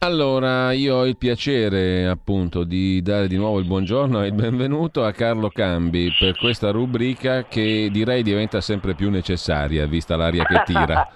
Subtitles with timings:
[0.00, 5.04] Allora, io ho il piacere appunto di dare di nuovo il buongiorno e il benvenuto
[5.04, 10.62] a Carlo Cambi per questa rubrica che direi diventa sempre più necessaria vista l'aria che
[10.64, 11.08] tira.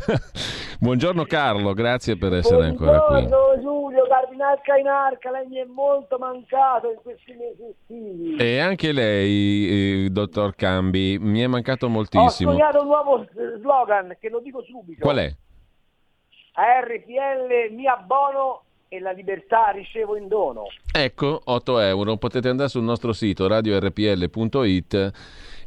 [0.80, 3.28] buongiorno Carlo, grazie per essere buongiorno, ancora qui.
[3.28, 8.36] Buongiorno Giulio, Cardinarca in arca, lei mi è molto mancato in questi mesi estivi.
[8.36, 12.48] E anche lei, eh, dottor Cambi, mi è mancato moltissimo.
[12.48, 13.26] Ho sognato un nuovo
[13.58, 15.02] slogan che lo dico subito.
[15.02, 15.30] Qual è?
[16.60, 20.64] A RPL mi abbono e la libertà ricevo in dono.
[20.92, 22.16] Ecco, 8 euro.
[22.18, 25.12] Potete andare sul nostro sito radiorpl.it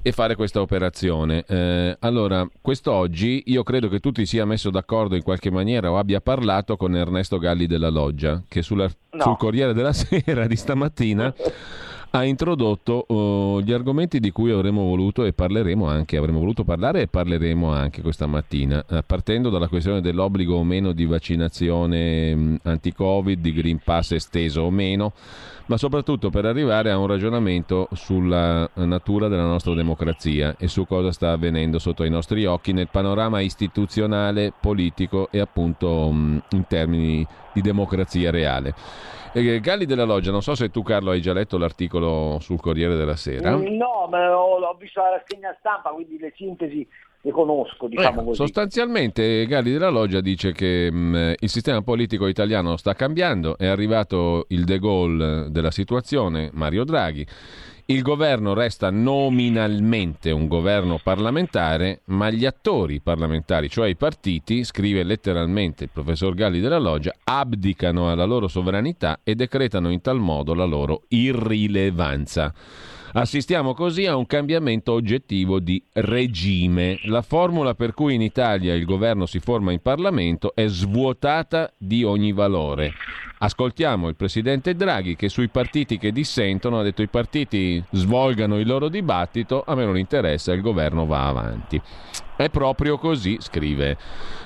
[0.04, 1.44] e fare questa operazione.
[1.48, 5.98] Eh, allora, quest'oggi io credo che tu ti sia messo d'accordo in qualche maniera o
[5.98, 9.24] abbia parlato con Ernesto Galli della Loggia, che sulla, No.
[9.24, 11.34] sul Corriere della Sera di stamattina
[12.16, 17.02] ha introdotto uh, gli argomenti di cui avremmo voluto e parleremo anche, avremmo voluto parlare
[17.02, 22.60] e parleremo anche questa mattina, eh, partendo dalla questione dell'obbligo o meno di vaccinazione mh,
[22.62, 25.14] anti-Covid, di Green Pass esteso o meno,
[25.66, 31.12] ma soprattutto per arrivare a un ragionamento sulla natura della nostra democrazia e su cosa
[31.12, 37.26] sta avvenendo sotto i nostri occhi nel panorama istituzionale, politico e appunto mh, in termini
[37.54, 38.76] di democrazia reale.
[39.36, 42.96] Eh, Galli della Loggia, non so se tu Carlo hai già letto l'articolo sul Corriere
[42.96, 43.56] della Sera.
[43.56, 46.88] No, ma ho, ho visto la rassegna stampa, quindi le sintesi
[47.26, 48.36] le conosco, diciamo Ecco, così.
[48.36, 54.46] sostanzialmente Galli della Loggia dice che mh, il sistema politico italiano sta cambiando, è arrivato
[54.50, 57.26] il De Gaulle della situazione, Mario Draghi.
[57.86, 65.04] Il governo resta nominalmente un governo parlamentare, ma gli attori parlamentari, cioè i partiti, scrive
[65.04, 70.54] letteralmente il professor Galli della Loggia, abdicano alla loro sovranità e decretano in tal modo
[70.54, 72.54] la loro irrilevanza.
[73.16, 76.98] Assistiamo così a un cambiamento oggettivo di regime.
[77.04, 82.04] La formula per cui in Italia il governo si forma in Parlamento è svuotata di
[82.04, 82.94] ogni valore.
[83.44, 88.66] Ascoltiamo il presidente Draghi che sui partiti che dissentono ha detto i partiti svolgano il
[88.66, 91.82] loro dibattito, a me non interessa, il governo va avanti.
[92.38, 93.98] È proprio così, scrive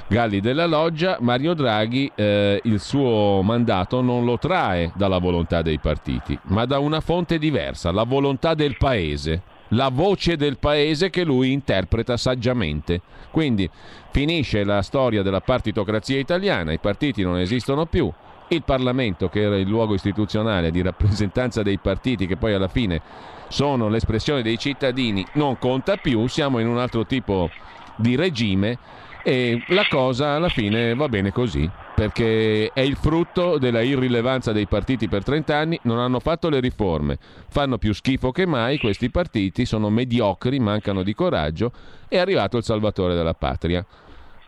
[0.07, 5.78] Galli della Loggia, Mario Draghi eh, il suo mandato non lo trae dalla volontà dei
[5.78, 11.24] partiti, ma da una fonte diversa, la volontà del paese, la voce del paese che
[11.24, 13.02] lui interpreta saggiamente.
[13.30, 13.69] Quindi
[14.09, 18.12] finisce la storia della partitocrazia italiana, i partiti non esistono più,
[18.50, 23.02] il Parlamento, che era il luogo istituzionale di rappresentanza dei partiti, che poi alla fine
[23.50, 27.50] sono l'espressione dei cittadini, non conta più, siamo in un altro tipo
[27.96, 28.78] di regime
[29.24, 34.68] e la cosa alla fine va bene così, perché è il frutto della irrilevanza dei
[34.68, 37.18] partiti per 30 anni, non hanno fatto le riforme,
[37.50, 41.72] fanno più schifo che mai questi partiti, sono mediocri, mancano di coraggio,
[42.07, 43.86] è arrivato il salvatore della patria.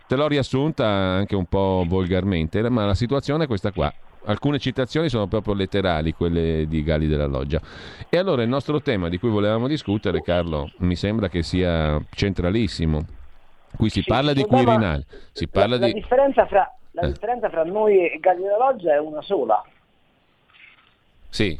[0.10, 3.94] Te l'ho riassunta anche un po' volgarmente, ma la situazione è questa qua.
[4.26, 7.62] Alcune citazioni sono proprio letterali, quelle di Galli della Loggia.
[8.10, 13.06] E allora il nostro tema di cui volevamo discutere, Carlo, mi sembra che sia centralissimo.
[13.78, 15.92] Qui si Sì, parla di Quirinale, si parla la, di...
[15.94, 17.08] la differenza fra, la Eh.
[17.12, 19.64] differenza fra noi e Galli della Loggia è una sola,
[21.30, 21.56] Sì,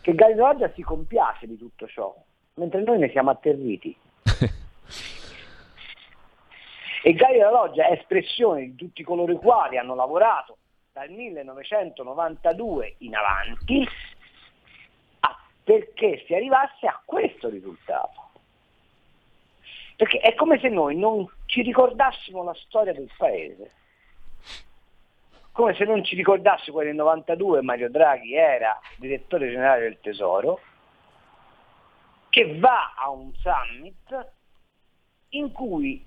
[0.00, 2.14] che Galli della Loggia si compiace di tutto ciò,
[2.54, 3.94] mentre noi ne siamo atterriti.
[7.02, 10.58] E Galli della Loggia è espressione di tutti coloro i quali hanno lavorato
[10.92, 13.88] dal 1992 in avanti
[15.62, 18.28] perché si arrivasse a questo risultato.
[19.96, 23.70] Perché è come se noi non ci ricordassimo la storia del paese,
[25.52, 30.60] come se non ci ricordassimo che nel 92 Mario Draghi era direttore generale del Tesoro,
[32.30, 34.32] che va a un summit
[35.30, 36.04] in cui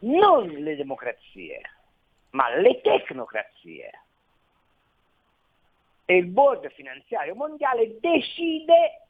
[0.00, 1.60] non le democrazie,
[2.30, 3.90] ma le tecnocrazie
[6.10, 9.02] e il board finanziario mondiale decide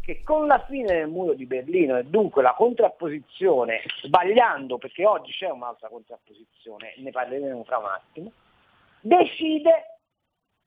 [0.00, 5.32] che con la fine del muro di Berlino e dunque la contrapposizione, sbagliando perché oggi
[5.32, 8.32] c'è un'altra contrapposizione, ne parleremo fra un attimo,
[9.00, 9.98] decide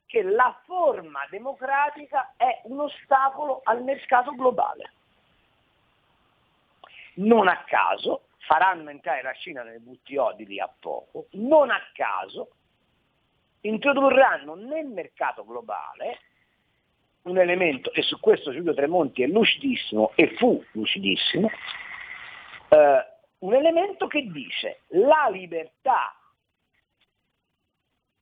[0.06, 4.92] che la forma democratica è un ostacolo al mercato globale.
[7.16, 11.80] Non a caso faranno entrare la Cina nel WTO di lì a poco, non a
[11.94, 12.50] caso
[13.62, 16.20] introdurranno nel mercato globale
[17.24, 21.48] un elemento, e su questo Giulio Tremonti è lucidissimo e fu lucidissimo,
[22.70, 23.06] eh,
[23.38, 26.16] un elemento che dice la libertà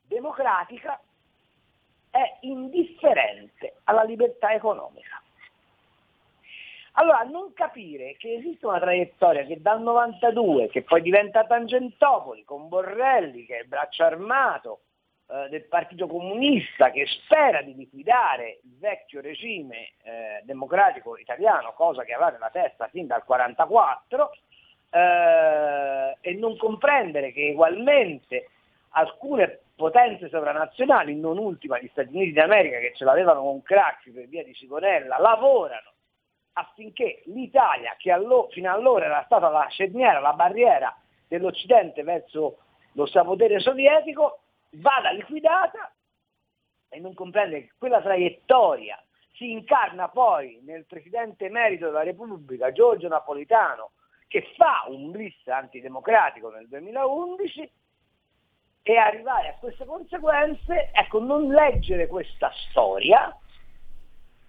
[0.02, 1.00] democratica
[2.10, 5.22] è indifferente alla libertà economica.
[7.00, 12.68] Allora, non capire che esiste una traiettoria che dal 92, che poi diventa Tangentopoli, con
[12.68, 14.80] Borrelli, che è il braccio armato
[15.28, 22.04] eh, del Partito Comunista, che spera di liquidare il vecchio regime eh, democratico italiano, cosa
[22.04, 24.32] che aveva nella testa fin dal 1944,
[24.90, 28.50] eh, e non comprendere che ugualmente
[28.92, 34.28] alcune potenze sovranazionali, non ultima gli Stati Uniti d'America che ce l'avevano con Craxi per
[34.28, 35.92] via di Sigonella, lavorano
[36.58, 40.96] affinché l'Italia, che allo, fino allora era stata la cerniera, la barriera
[41.28, 42.58] dell'Occidente verso
[42.94, 44.40] lo strapotere sovietico,
[44.72, 45.92] vada liquidata
[46.90, 49.00] e non comprende che quella traiettoria
[49.34, 53.92] si incarna poi nel Presidente emerito della Repubblica, Giorgio Napolitano,
[54.28, 57.72] che fa un blitz antidemocratico nel 2011
[58.82, 63.38] e arrivare a queste conseguenze, ecco, non leggere questa storia,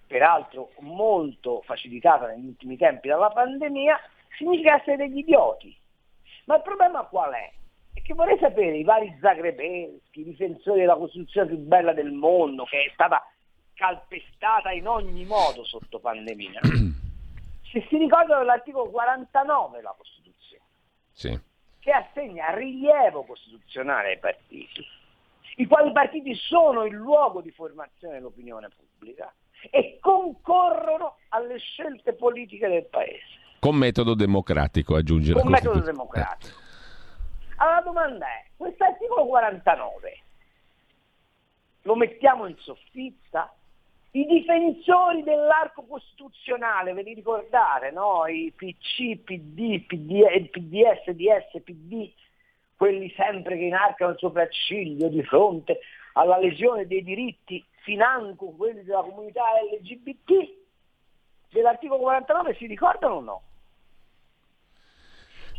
[0.09, 3.95] peraltro molto facilitata negli ultimi tempi dalla pandemia,
[4.35, 5.77] significa essere degli idioti.
[6.45, 7.51] Ma il problema qual è?
[7.93, 12.63] È che vorrei sapere i vari Zagrebeschi, i difensori della Costituzione più bella del mondo,
[12.63, 13.23] che è stata
[13.75, 16.61] calpestata in ogni modo sotto pandemia,
[17.71, 20.63] se si ricordano dell'articolo 49 della Costituzione,
[21.11, 21.39] sì.
[21.79, 24.83] che assegna rilievo costituzionale ai partiti,
[25.57, 29.31] i quali partiti sono il luogo di formazione dell'opinione pubblica
[29.69, 33.37] e concorrono alle scelte politiche del Paese.
[33.59, 36.57] Con metodo democratico, aggiunge Con la metodo democratico.
[37.57, 40.21] Allora la domanda è, questo articolo 49
[41.83, 43.53] lo mettiamo in soffitta?
[44.11, 48.25] I difensori dell'arco costituzionale, ve li ricordate, no?
[48.25, 52.11] I PC, PD, PD, PDS, DS, PD,
[52.75, 55.79] quelli sempre che inarcano il sopracciglio di fronte
[56.13, 59.43] alla lesione dei diritti, financo quelli della comunità
[59.73, 60.57] LGBT,
[61.49, 63.41] dell'articolo 49 si ricordano o no?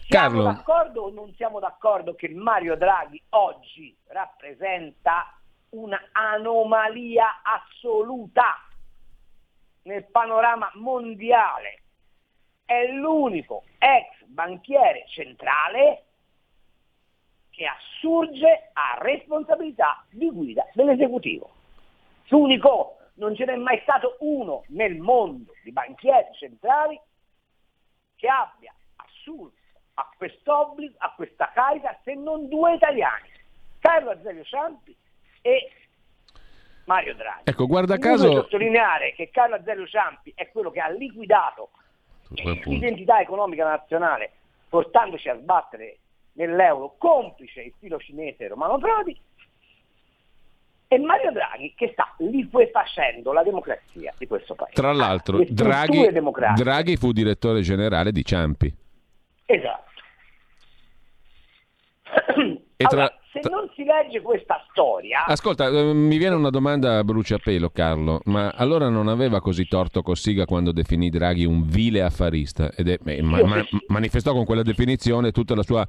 [0.06, 0.42] Siamo Carlo.
[0.42, 5.38] d'accordo o non siamo d'accordo che Mario Draghi oggi rappresenta
[5.70, 8.56] un'anomalia assoluta
[9.82, 11.82] nel panorama mondiale?
[12.64, 16.04] È l'unico ex banchiere centrale
[17.50, 21.59] che assurge a responsabilità di guida dell'esecutivo.
[22.30, 26.98] L'unico, non ce n'è mai stato uno nel mondo di banchieri centrali
[28.16, 29.58] che abbia assurto
[29.94, 33.28] a quest'obbligo, a questa carica, se non due italiani,
[33.80, 34.96] Carlo Azeglio Ciampi
[35.42, 35.70] e
[36.84, 37.42] Mario Draghi.
[37.44, 38.30] Ecco, guarda caso...
[38.32, 41.70] sottolineare che Carlo Azeglio Ciampi è quello che ha liquidato
[42.28, 44.30] l'identità economica nazionale
[44.68, 45.98] portandoci a sbattere
[46.34, 49.20] nell'euro complice il filo cinese Romano Prodi
[50.92, 54.74] e Mario Draghi che sta liquefacendo la democrazia di questo paese.
[54.74, 56.10] Tra l'altro, Draghi.
[56.56, 58.74] Draghi fu direttore generale di Ciampi.
[59.46, 59.89] Esatto.
[62.76, 66.96] E tra- Allora, se non si legge questa storia, Ascolta, eh, mi viene una domanda
[66.98, 72.00] a bruciapelo, Carlo, ma allora non aveva così torto Cossiga quando definì Draghi un vile
[72.02, 75.86] affarista ed è, eh, ma- ma- manifestò con quella definizione tutta la sua,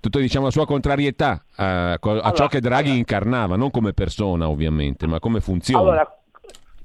[0.00, 2.96] tutta, diciamo, la sua contrarietà a, a ciò Allora, che Draghi allora.
[2.98, 5.82] incarnava, non come persona ovviamente, ma come funzione.
[5.82, 6.18] allora,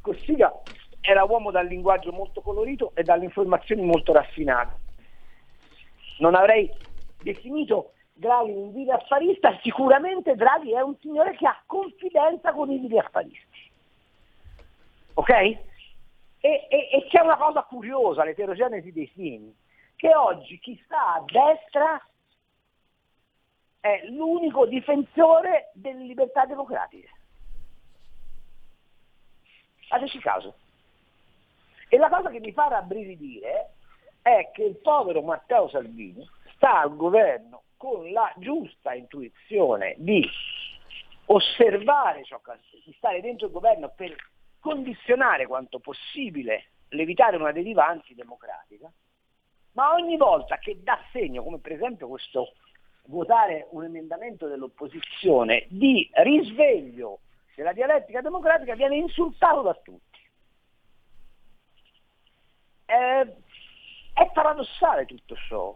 [0.02, 0.52] Cossiga
[1.00, 4.74] era uomo dal linguaggio molto colorito e dalle informazioni molto raffinate.
[6.20, 6.70] Non avrei
[7.22, 12.78] definito Draghi un vile affarista, sicuramente Draghi è un signore che ha confidenza con i
[12.78, 13.72] vili affaristi.
[15.16, 15.30] Ok?
[15.30, 15.60] E,
[16.40, 19.54] e- e c'è una cosa curiosa, l'eterogenesi dei fini,
[19.98, 22.02] che oggi chi sta a destra
[23.82, 27.10] è l'unico difensore delle libertà democratiche.
[29.90, 30.56] Fateci caso.
[31.90, 33.74] E la cosa che mi fa rabbrividire
[34.22, 40.28] è che il povero Matteo Salvini sta al governo con la giusta intuizione di
[41.26, 44.16] osservare ciò che di stare dentro il governo per
[44.60, 48.92] condizionare quanto possibile l'evitare una deriva antidemocratica,
[49.74, 52.54] ma ogni volta che dà segno, come per esempio questo
[53.08, 57.20] votare un emendamento dell'opposizione di risveglio
[57.56, 60.20] della dialettica democratica, viene insultato da tutti.
[62.86, 63.36] Eh,
[64.14, 65.76] è paradossale tutto ciò.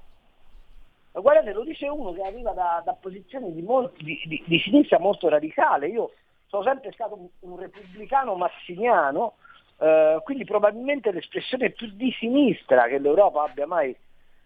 [1.21, 4.99] Guardate, lo dice uno che arriva da, da posizioni di, molti- di- di- di sinistra
[4.99, 5.87] molto radicale.
[5.87, 6.11] Io
[6.47, 9.35] sono sempre stato un, un repubblicano massimiano,
[9.79, 13.95] eh, quindi probabilmente l'espressione più di sinistra che l'Europa abbia mai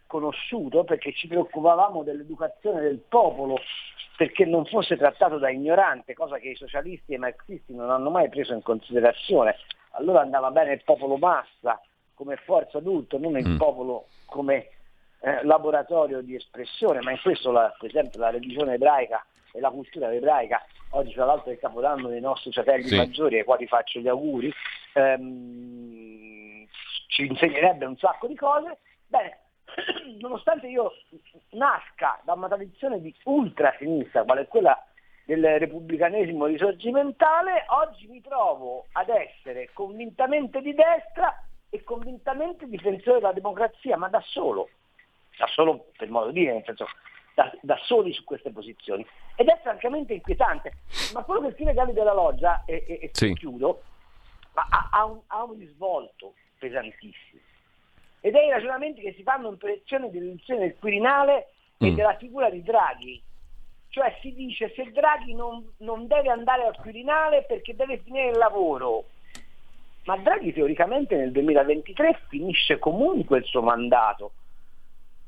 [0.07, 3.57] conosciuto, perché ci preoccupavamo dell'educazione del popolo
[4.15, 8.11] perché non fosse trattato da ignorante, cosa che i socialisti e i marxisti non hanno
[8.11, 9.55] mai preso in considerazione.
[9.91, 11.81] Allora andava bene il popolo massa,
[12.13, 13.57] come forza d'ultimo, non il mm.
[13.57, 14.69] popolo come
[15.25, 19.69] eh, laboratorio di espressione, ma in questo la, per esempio la religione ebraica e la
[19.69, 20.61] cultura ebraica,
[20.91, 22.97] oggi tra l'altro è il capodanno dei nostri fratelli sì.
[22.97, 24.51] maggiori ai quali faccio gli auguri,
[24.93, 26.67] ehm,
[27.07, 29.37] ci insegnerebbe un sacco di cose, bene,
[30.19, 30.91] nonostante io
[31.51, 34.77] nasca da una tradizione di ultrasinistra, quale è quella
[35.25, 41.33] del repubblicanesimo risorgimentale, oggi mi trovo ad essere convintamente di destra
[41.69, 44.67] e convintamente difensore della democrazia, ma da solo,
[45.37, 46.87] da solo per modo di dire, nel senso
[47.33, 49.05] da, da, soli su queste posizioni.
[49.35, 50.73] Ed è francamente inquietante.
[51.13, 53.33] Ma quello che scrive Galli della Loggia, e, e, e sì.
[53.33, 53.81] chiudo,
[54.53, 57.41] ha, ha, un, ha un risvolto pesantissimo.
[58.21, 61.47] Ed è i ragionamenti che si fanno in proiezione dell'elezione del Quirinale
[61.77, 61.95] e mm.
[61.95, 63.21] della figura di Draghi.
[63.89, 68.37] Cioè si dice se Draghi non, non deve andare al Quirinale perché deve finire il
[68.37, 69.05] lavoro.
[70.05, 74.31] Ma Draghi teoricamente nel 2023 finisce comunque il suo mandato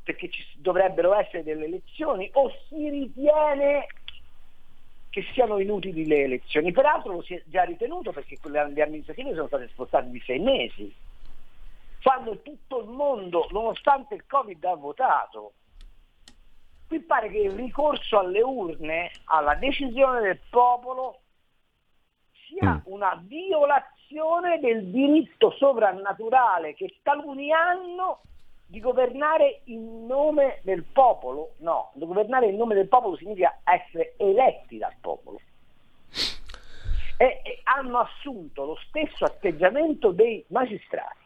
[0.05, 3.87] perché ci dovrebbero essere delle elezioni o si ritiene
[5.09, 6.71] che siano inutili le elezioni.
[6.71, 10.93] Peraltro lo si è già ritenuto perché le amministrative sono state spostate di sei mesi,
[12.03, 15.53] quando tutto il mondo, nonostante il Covid, ha votato.
[16.87, 21.21] Qui pare che il ricorso alle urne, alla decisione del popolo,
[22.47, 22.79] sia mm.
[22.83, 28.21] una violazione del diritto sovrannaturale che taluni hanno
[28.67, 34.77] di governare in nome del popolo, no, governare in nome del popolo significa essere eletti
[34.77, 35.39] dal popolo.
[37.17, 41.23] E, e hanno assunto lo stesso atteggiamento dei magistrati,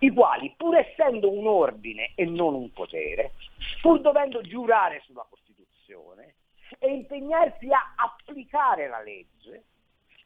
[0.00, 3.32] i quali, pur essendo un ordine e non un potere,
[3.80, 6.34] pur dovendo giurare sulla Costituzione
[6.78, 9.64] e impegnarsi a applicare la legge,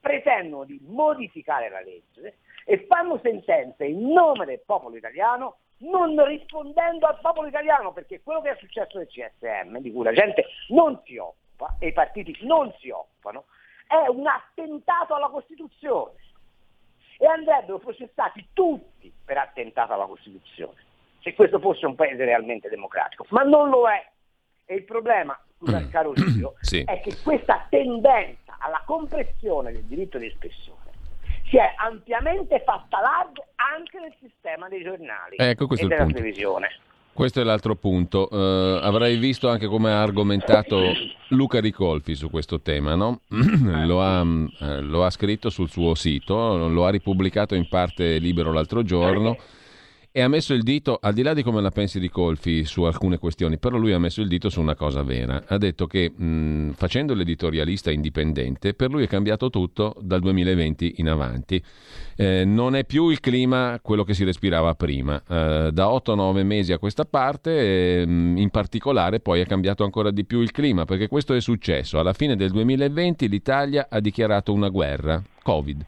[0.00, 2.36] pretendono di modificare la legge
[2.66, 5.56] e fanno sentenze in nome del popolo italiano
[5.90, 10.12] non rispondendo al popolo italiano, perché quello che è successo nel CSM, di cui la
[10.12, 13.44] gente non si occupa e i partiti non si occupano,
[13.86, 16.12] è un attentato alla Costituzione
[17.18, 20.82] e andrebbero processati tutti per attentato alla Costituzione,
[21.20, 24.12] se questo fosse un paese realmente democratico, ma non lo è.
[24.66, 25.90] E il problema, scusa mm.
[25.90, 26.82] caro Livio, sì.
[26.84, 30.83] è che questa tendenza alla compressione del diritto di espressione
[31.54, 36.68] si è ampiamente fatta larga anche nel sistema dei giornali ecco, e della televisione.
[37.12, 38.28] Questo è l'altro punto.
[38.28, 40.92] Uh, avrai visto anche come ha argomentato
[41.28, 43.20] Luca Ricolfi su questo tema, no?
[43.86, 44.48] lo, ha, uh,
[44.80, 49.36] lo, ha, scritto sul suo sito, lo ha ripubblicato in parte libero l'altro giorno
[50.16, 52.84] e ha messo il dito, al di là di come la pensi di Colfi su
[52.84, 55.42] alcune questioni, però lui ha messo il dito su una cosa vera.
[55.44, 61.08] Ha detto che mh, facendo l'editorialista indipendente, per lui è cambiato tutto dal 2020 in
[61.08, 61.60] avanti.
[62.14, 65.16] Eh, non è più il clima quello che si respirava prima.
[65.16, 70.24] Eh, da 8-9 mesi a questa parte, eh, in particolare, poi è cambiato ancora di
[70.24, 71.98] più il clima, perché questo è successo.
[71.98, 75.84] Alla fine del 2020 l'Italia ha dichiarato una guerra, Covid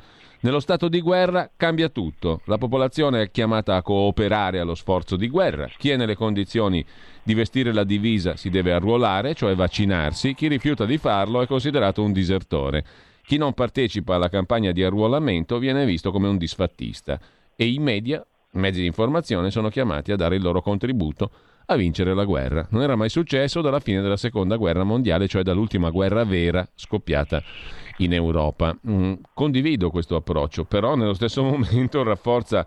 [0.46, 2.40] nello stato di guerra cambia tutto.
[2.44, 5.68] La popolazione è chiamata a cooperare allo sforzo di guerra.
[5.76, 6.86] Chi è nelle condizioni
[7.24, 10.34] di vestire la divisa si deve arruolare, cioè vaccinarsi.
[10.34, 12.84] Chi rifiuta di farlo è considerato un disertore.
[13.24, 17.18] Chi non partecipa alla campagna di arruolamento viene visto come un disfattista.
[17.56, 21.28] E i media, mezzi di informazione, sono chiamati a dare il loro contributo
[21.66, 22.64] a vincere la guerra.
[22.70, 27.42] Non era mai successo dalla fine della seconda guerra mondiale, cioè dall'ultima guerra vera scoppiata
[27.98, 28.76] in Europa.
[28.88, 32.66] Mm, condivido questo approccio, però nello stesso momento rafforza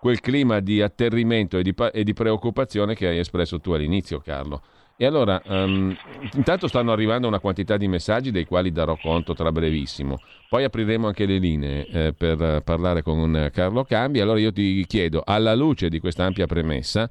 [0.00, 4.62] quel clima di atterrimento e di, e di preoccupazione che hai espresso tu all'inizio, Carlo.
[4.96, 5.96] E allora, um,
[6.34, 10.20] intanto stanno arrivando una quantità di messaggi dei quali darò conto tra brevissimo.
[10.46, 14.20] Poi apriremo anche le linee eh, per parlare con Carlo Cambi.
[14.20, 17.08] Allora io ti chiedo, alla luce di questa ampia premessa,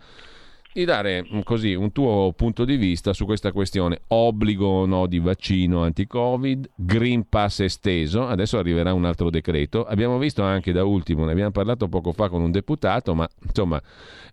[0.72, 4.02] di dare mm, così un tuo punto di vista su questa questione.
[4.08, 10.18] Obbligo o no di vaccino anti-covid, Green Pass esteso, adesso arriverà un altro decreto, abbiamo
[10.18, 13.82] visto anche da ultimo, ne abbiamo parlato poco fa con un deputato, ma insomma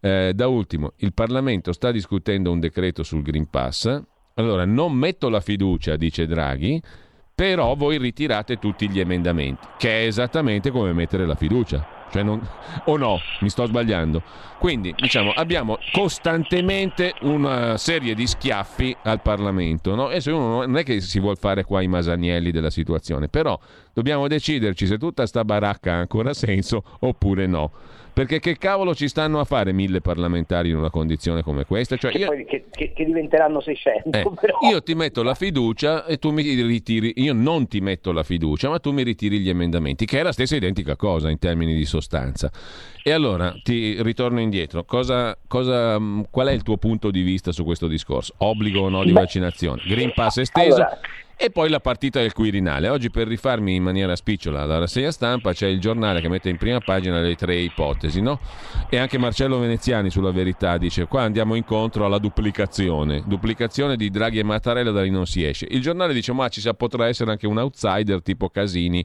[0.01, 4.03] eh, da ultimo il Parlamento sta discutendo un decreto sul Green Pass,
[4.35, 6.81] allora non metto la fiducia, dice Draghi,
[7.35, 11.96] però voi ritirate tutti gli emendamenti, che è esattamente come mettere la fiducia.
[12.11, 12.41] Cioè non,
[12.85, 14.23] o no, mi sto sbagliando.
[14.59, 19.95] Quindi, diciamo, abbiamo costantemente una serie di schiaffi al Parlamento.
[19.95, 20.11] No?
[20.11, 23.59] E se uno non è che si vuole fare qua i masanielli della situazione, però
[23.97, 27.71] Dobbiamo deciderci se tutta sta baracca ha ancora senso oppure no.
[28.17, 31.99] Perché che cavolo ci stanno a fare mille parlamentari in una condizione come questa?
[31.99, 32.31] Cioè io...
[32.47, 34.09] che, che, che, diventeranno 600.
[34.17, 34.25] Eh,
[34.71, 37.13] io ti metto la fiducia e tu mi ritiri.
[37.17, 40.33] Io non ti metto la fiducia, ma tu mi ritiri gli emendamenti, che è la
[40.33, 42.51] stessa identica cosa in termini di sostanza.
[43.03, 44.85] E allora ti ritorno indietro.
[44.85, 48.33] Cosa, cosa, qual è il tuo punto di vista su questo discorso?
[48.39, 49.83] Obbligo o no di vaccinazione?
[49.87, 50.77] Green Pass esteso?
[50.77, 50.99] Allora,
[51.39, 52.89] e poi la partita del Quirinale.
[52.89, 56.57] Oggi per rifarmi in maniera spicciola la rassegna stampa c'è il giornale che mette in
[56.57, 58.41] prima pagina le tre ipotesi, no?
[58.89, 64.39] E anche Marcello Veneziani sulla verità dice qua andiamo incontro alla duplicazione, duplicazione di Draghi
[64.39, 65.67] e Mattarella da lì non si esce.
[65.69, 69.05] Il giornale dice ma ci potrà essere anche un outsider tipo Casini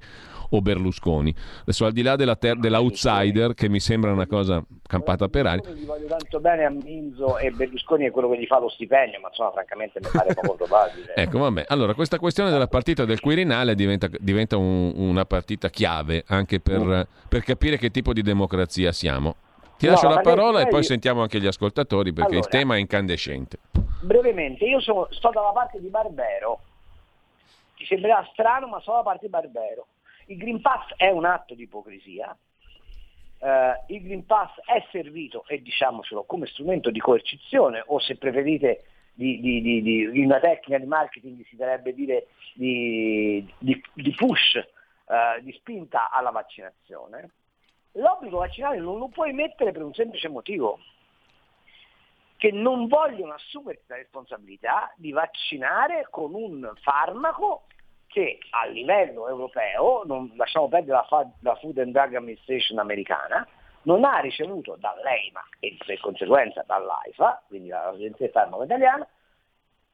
[0.51, 1.33] o Berlusconi.
[1.61, 5.69] Adesso al di là della ter- dell'outsider, che mi sembra una cosa campata per aria.
[5.71, 9.19] Gli voglio tanto bene a Minzo e Berlusconi è quello che gli fa lo stipendio,
[9.19, 11.13] ma insomma francamente mi pare poco probabile.
[11.15, 11.65] ecco, vabbè.
[11.67, 16.79] Allora, questa questione della partita del Quirinale diventa, diventa un, una partita chiave anche per,
[16.79, 17.01] mm.
[17.27, 19.35] per capire che tipo di democrazia siamo.
[19.81, 22.75] Ti lascio no, la parola e poi sentiamo anche gli ascoltatori perché allora, il tema
[22.75, 23.57] è incandescente.
[24.01, 26.59] Brevemente, io sono, sto dalla parte di Barbero.
[27.77, 29.87] Ti sembrerà strano, ma sono dalla parte di Barbero.
[30.27, 32.37] Il Green Pass è un atto di ipocrisia,
[33.41, 38.83] Uh, il Green Pass è servito, e diciamocelo, come strumento di coercizione o se preferite
[39.13, 43.43] di, di, di, di una tecnica di marketing si dovrebbe dire di,
[44.15, 44.63] push,
[45.05, 47.31] uh, di spinta alla vaccinazione.
[47.93, 50.77] L'obbligo vaccinale non lo puoi mettere per un semplice motivo,
[52.37, 57.65] che non vogliono assumersi la responsabilità di vaccinare con un farmaco
[58.11, 63.47] che a livello europeo, non lasciamo perdere la, la Food and Drug Administration americana,
[63.83, 69.07] non ha ricevuto dall'EIMA e per conseguenza dall'AIFA, quindi dall'Agenzia del Farmaco Italiana,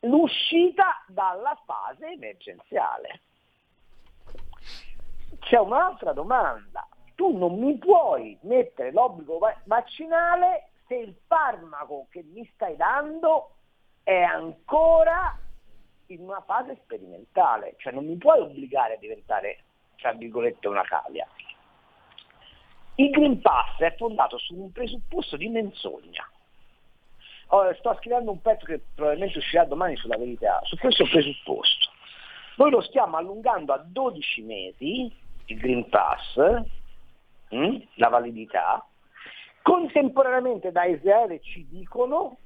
[0.01, 3.21] l'uscita dalla fase emergenziale.
[5.39, 6.87] C'è un'altra domanda.
[7.15, 13.51] Tu non mi puoi mettere l'obbligo vaccinale se il farmaco che mi stai dando
[14.03, 15.37] è ancora
[16.07, 19.59] in una fase sperimentale, cioè non mi puoi obbligare a diventare,
[19.97, 21.27] tra virgolette, una cavia.
[22.95, 26.27] Il Green Pass è fondato su un presupposto di menzogna.
[27.49, 31.91] Oh, sto scrivendo un pezzo che probabilmente uscirà domani sulla verità, su questo presupposto.
[32.57, 35.11] Noi lo stiamo allungando a 12 mesi,
[35.45, 36.37] il Green Pass,
[37.49, 38.85] mh, hm, la validità,
[39.61, 42.37] contemporaneamente da Israele ci dicono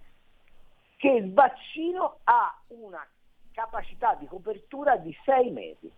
[0.97, 3.08] che il vaccino ha una
[3.52, 5.92] capacità di copertura di sei mesi.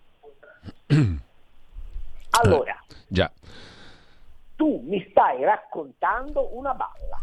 [2.35, 3.31] Allora, eh, già.
[4.55, 7.21] tu mi stai raccontando una balla.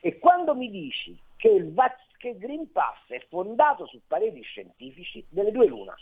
[0.00, 4.42] E quando mi dici che il, vac- che il Green Pass è fondato su pareri
[4.42, 5.96] scientifici, delle due l'una.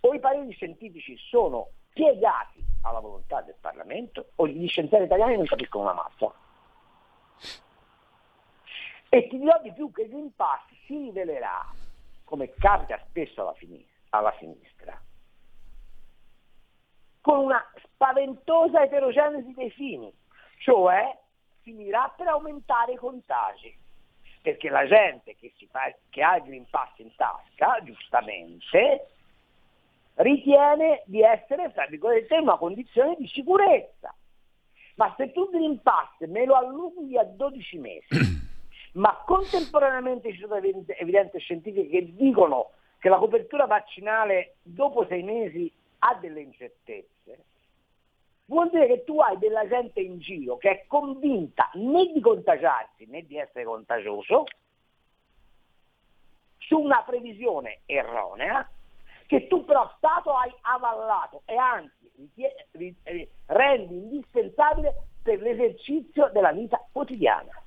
[0.00, 5.46] O i pareri scientifici sono piegati alla volontà del Parlamento, o gli scienziati italiani non
[5.46, 6.32] capiscono una mazza.
[9.14, 11.70] E ti dirò di più che il Green Pass si rivelerà,
[12.24, 14.98] come capita spesso alla, fin- alla sinistra,
[17.20, 20.10] con una spaventosa eterogenesi dei fini,
[20.60, 21.14] cioè
[21.60, 23.76] finirà per aumentare i contagi,
[24.40, 29.08] perché la gente che, fa, che ha il Green Pass in tasca, giustamente,
[30.14, 34.14] ritiene di essere, tra virgolette, in una condizione di sicurezza.
[34.94, 38.06] Ma se tu Green Pass me lo allunghi a 12 mesi,
[38.92, 45.72] ma contemporaneamente ci sono evidenze scientifiche che dicono che la copertura vaccinale dopo sei mesi
[46.00, 47.44] ha delle incertezze,
[48.46, 53.06] vuol dire che tu hai della gente in giro che è convinta né di contagiarsi
[53.06, 54.44] né di essere contagioso,
[56.58, 58.68] su una previsione erronea,
[59.26, 62.10] che tu però Stato hai avallato e anzi
[63.46, 67.61] rendi indispensabile per l'esercizio della vita quotidiana.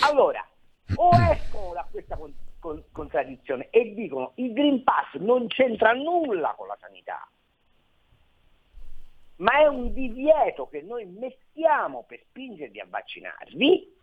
[0.00, 0.46] Allora,
[0.96, 6.54] o escono da questa con, con, contraddizione e dicono il Green Pass non c'entra nulla
[6.56, 7.28] con la sanità,
[9.36, 13.96] ma è un divieto che noi mettiamo per spingervi a vaccinarvi,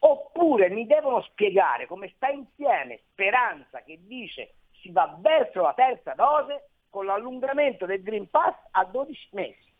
[0.00, 6.12] oppure mi devono spiegare come sta insieme Speranza che dice si va verso la terza
[6.14, 9.73] dose con l'allungamento del Green Pass a 12 mesi.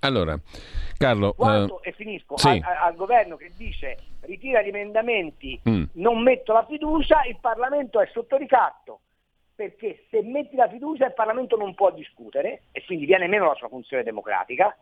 [0.00, 0.38] Allora,
[0.96, 2.48] Carlo, Quando, uh, e finisco, sì.
[2.48, 5.84] al, al, governo che dice ritira gli emendamenti, mm.
[5.94, 9.00] non metto la fiducia, il Parlamento è sotto ricatto,
[9.54, 13.54] perché se metti la fiducia il Parlamento non può discutere e quindi viene meno la
[13.54, 14.74] sua funzione democratica,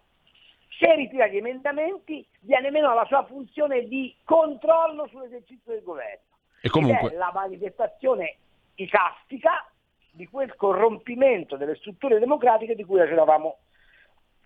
[0.78, 6.26] Se ritira gli emendamenti viene meno la sua funzione di controllo sull'esercizio del governo.
[6.60, 7.08] E comunque...
[7.08, 8.36] Ed è la manifestazione
[8.76, 9.68] icastica
[10.12, 13.58] di quel corrompimento delle strutture democratiche di cui raccontavamo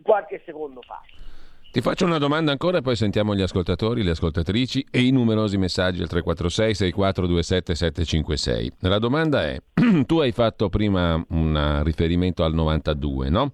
[0.02, 1.00] qualche secondo fa.
[1.72, 5.56] Ti faccio una domanda ancora e poi sentiamo gli ascoltatori, le ascoltatrici e i numerosi
[5.56, 8.72] messaggi al 346 6427 756.
[8.80, 9.58] La domanda è,
[10.04, 13.52] tu hai fatto prima un riferimento al 92, no?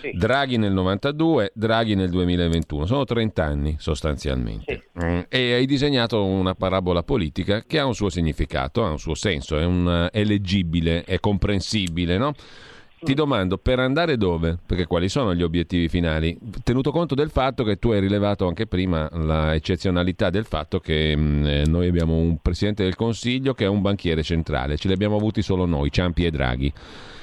[0.00, 0.12] Sì.
[0.12, 4.88] Draghi nel 92, Draghi nel 2021, sono 30 anni sostanzialmente.
[4.94, 5.26] Sì.
[5.28, 9.58] E hai disegnato una parabola politica che ha un suo significato, ha un suo senso,
[9.58, 12.32] è, un, è leggibile, è comprensibile, no?
[13.02, 14.58] Ti domando, per andare dove?
[14.64, 16.38] Perché quali sono gli obiettivi finali?
[16.62, 21.16] Tenuto conto del fatto che tu hai rilevato anche prima la eccezionalità del fatto che
[21.16, 24.88] mh, mm, eh, noi abbiamo un Presidente del Consiglio che è un banchiere centrale, ce
[24.88, 26.72] li abbiamo avuti solo noi, Ciampi e Draghi.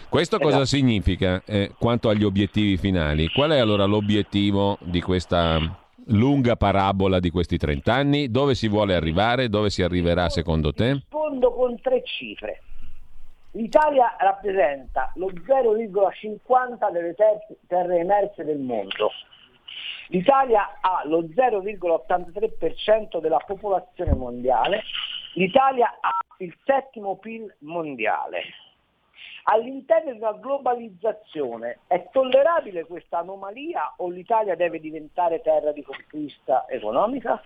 [0.10, 0.66] Questo cosa esatto.
[0.66, 3.30] significa eh, quanto agli obiettivi finali?
[3.30, 5.60] Qual è allora l'obiettivo di questa
[6.08, 8.32] lunga parabola di questi 30 anni?
[8.32, 9.50] Dove si vuole arrivare?
[9.50, 10.94] Dove si arriverà secondo te?
[10.94, 12.62] Rispondo con tre cifre.
[13.58, 17.16] L'Italia rappresenta lo 0,50 delle
[17.66, 19.10] terre emerse del mondo.
[20.10, 24.84] L'Italia ha lo 0,83% della popolazione mondiale.
[25.34, 28.44] L'Italia ha il settimo PIL mondiale.
[29.46, 36.68] All'interno di una globalizzazione è tollerabile questa anomalia o l'Italia deve diventare terra di conquista
[36.70, 37.42] economica?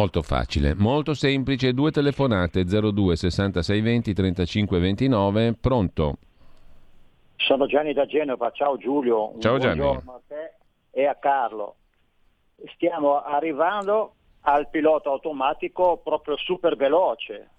[0.00, 2.64] Molto facile, molto semplice, due telefonate.
[2.64, 6.16] 02 66 20 35 29, pronto?
[7.36, 9.82] Sono Gianni da Genova, ciao Giulio, ciao Gianni.
[9.82, 10.54] a te
[10.90, 11.74] e a Carlo.
[12.72, 17.50] Stiamo arrivando al pilota automatico proprio super veloce,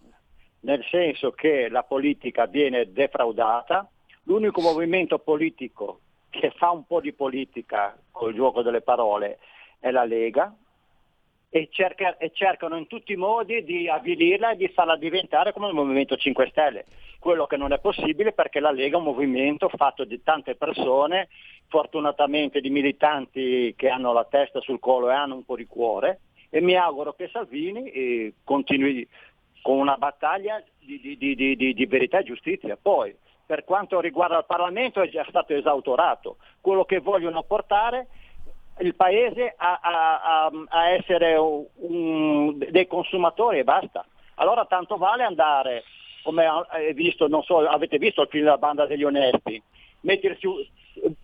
[0.61, 3.87] nel senso che la politica viene defraudata,
[4.23, 5.99] l'unico movimento politico
[6.31, 9.37] che fa un po' di politica col gioco delle parole
[9.77, 10.51] è la Lega,
[11.53, 15.67] e, cerca, e, cercano in tutti i modi di avvilirla e di farla diventare come
[15.67, 16.85] il Movimento 5 Stelle,
[17.19, 21.27] quello che non è possibile perché la Lega è un movimento fatto di tante persone,
[21.67, 26.21] fortunatamente di militanti che hanno la testa sul collo e hanno un po' di cuore
[26.49, 29.05] e mi auguro che Salvini eh, continui
[29.61, 32.77] con una battaglia di, di, di, di verità e giustizia.
[32.81, 33.13] Poi,
[33.45, 38.07] per quanto riguarda il Parlamento è già stato esautorato, quello che vogliono portare
[38.79, 44.05] il paese a, a, a essere un, dei consumatori e basta.
[44.35, 45.83] Allora tanto vale andare,
[46.23, 46.47] come
[46.93, 49.61] visto, so, avete visto il film della banda degli onesti,
[50.01, 50.47] mettersi,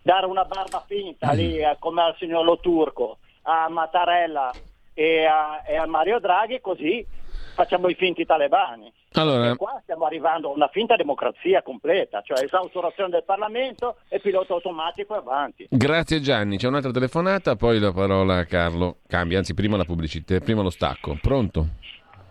[0.02, 1.72] dare una barba finta lì mm.
[1.80, 4.52] come al signor Lo Turco, a Mattarella
[4.94, 7.06] e a, e a Mario Draghi, così
[7.54, 8.92] facciamo i finti talebani.
[9.14, 14.54] Allora, qua stiamo arrivando a una finta democrazia completa, cioè esautorazione del Parlamento e pilota
[14.54, 15.68] automatico e avanti.
[15.70, 18.98] Grazie Gianni, c'è un'altra telefonata, poi la parola a Carlo.
[19.08, 21.18] Cambia, anzi prima la pubblicità, prima lo stacco.
[21.22, 21.68] Pronto?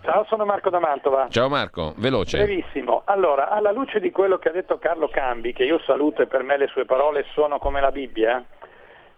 [0.03, 1.27] Ciao, sono Marco da Mantova.
[1.31, 2.39] Ciao Marco, veloce.
[2.39, 3.03] Brevissimo.
[3.07, 6.45] Allora, alla luce di quello che ha detto Carlo Cambi, che io saluto e per
[6.45, 8.45] me le sue parole sono come la Bibbia,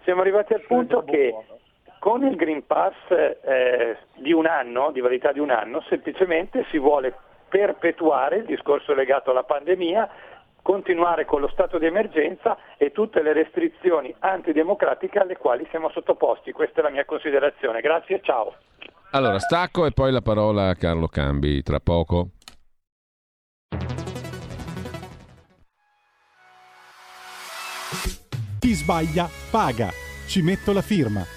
[0.05, 1.35] siamo arrivati al punto che
[2.09, 6.79] con il Green Pass eh, di un anno, di validità di un anno, semplicemente si
[6.79, 7.15] vuole
[7.51, 10.09] perpetuare il discorso legato alla pandemia,
[10.63, 16.51] continuare con lo stato di emergenza e tutte le restrizioni antidemocratiche alle quali siamo sottoposti.
[16.51, 17.83] Questa è la mia considerazione.
[17.83, 18.55] Grazie, ciao.
[19.11, 22.29] Allora, stacco e poi la parola a Carlo Cambi, tra poco.
[28.61, 29.89] Chi sbaglia paga.
[30.27, 31.37] Ci metto la firma.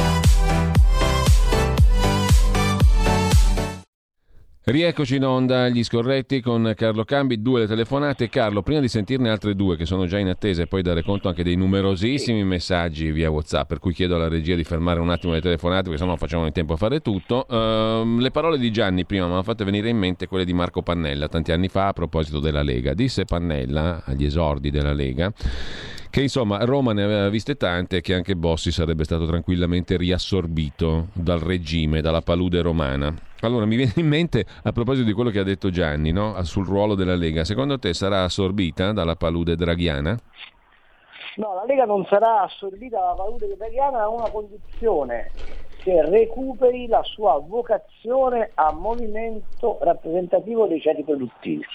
[4.71, 8.29] Rieccoci in onda agli scorretti con Carlo Cambi, due le telefonate.
[8.29, 11.27] Carlo, prima di sentirne altre due che sono già in attesa e poi dare conto
[11.27, 15.33] anche dei numerosissimi messaggi via WhatsApp, per cui chiedo alla regia di fermare un attimo
[15.33, 17.45] le telefonate perché sennò facciamo in tempo a fare tutto.
[17.49, 20.81] Uh, le parole di Gianni prima mi hanno fatto venire in mente quelle di Marco
[20.81, 22.93] Pannella tanti anni fa a proposito della Lega.
[22.93, 25.33] Disse Pannella agli esordi della Lega
[26.09, 31.07] che insomma Roma ne aveva viste tante e che anche Bossi sarebbe stato tranquillamente riassorbito
[31.11, 33.29] dal regime, dalla palude romana.
[33.41, 36.41] Allora mi viene in mente, a proposito di quello che ha detto Gianni, no?
[36.43, 40.17] sul ruolo della Lega, secondo te sarà assorbita dalla palude draghiana?
[41.35, 45.31] No, la Lega non sarà assorbita dalla palude draghiana a una condizione
[45.83, 51.65] che recuperi la sua vocazione a movimento rappresentativo dei ceti produttivi.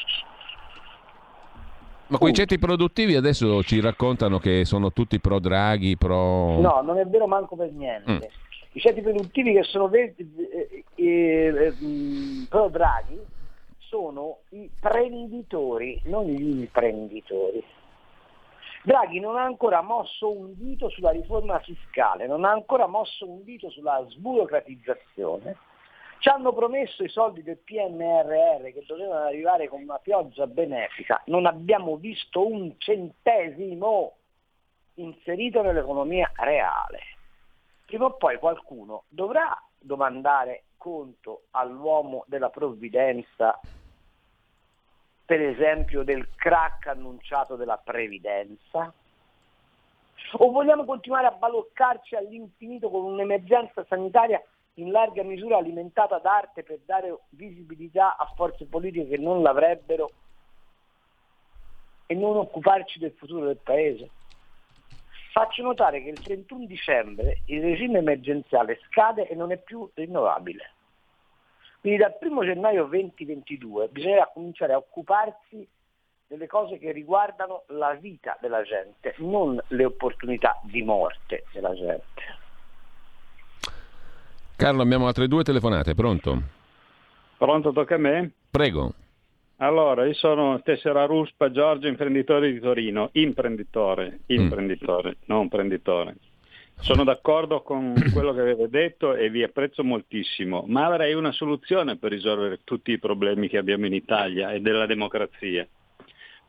[2.09, 6.61] Ma quei ceti produttivi adesso ci raccontano che sono tutti pro Draghi, pro...
[6.61, 8.13] No, non è vero manco per niente.
[8.13, 8.46] Mm.
[8.77, 13.19] I ceti produttivi che sono verdi, eh, eh, eh, mm, pro Draghi
[13.79, 17.65] sono i prenditori, non gli imprenditori.
[18.83, 23.43] Draghi non ha ancora mosso un dito sulla riforma fiscale, non ha ancora mosso un
[23.45, 25.57] dito sulla sburocratizzazione
[26.19, 31.47] ci hanno promesso i soldi del PNRR che dovevano arrivare con una pioggia benefica, non
[31.47, 34.15] abbiamo visto un centesimo
[34.95, 37.16] inserito nell'economia reale.
[37.87, 43.61] Prima o poi qualcuno dovrà domandare conto all'uomo della provvidenza,
[45.25, 48.93] per esempio del crack annunciato della previdenza?
[50.39, 54.43] O vogliamo continuare a baloccarci all'infinito con un'emergenza sanitaria
[54.75, 60.11] in larga misura alimentata d'arte per dare visibilità a forze politiche che non l'avrebbero
[62.07, 64.11] e non occuparci del futuro del Paese.
[65.39, 70.73] Faccio notare che il 31 dicembre il regime emergenziale scade e non è più rinnovabile.
[71.79, 75.69] Quindi dal 1 gennaio 2022 bisognerà cominciare a occuparsi
[76.27, 82.23] delle cose che riguardano la vita della gente, non le opportunità di morte della gente.
[84.57, 86.43] Carlo, abbiamo altre due telefonate, pronto?
[87.37, 88.31] Pronto, tocca a me?
[88.51, 88.95] Prego.
[89.59, 95.23] Allora, io sono Tessera Ruspa, Giorgio, imprenditore di Torino, imprenditore, imprenditore, mm.
[95.27, 96.17] non imprenditore.
[96.79, 101.97] Sono d'accordo con quello che avete detto e vi apprezzo moltissimo, ma avrei una soluzione
[101.97, 105.67] per risolvere tutti i problemi che abbiamo in Italia e della democrazia.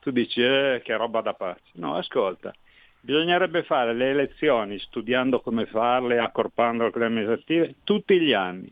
[0.02, 1.72] Tu dici, eh, che roba da pazzi.
[1.76, 2.54] No, ascolta,
[3.00, 8.70] Bisognerebbe fare le elezioni studiando come farle, accorpando le amministrative, tutti gli anni.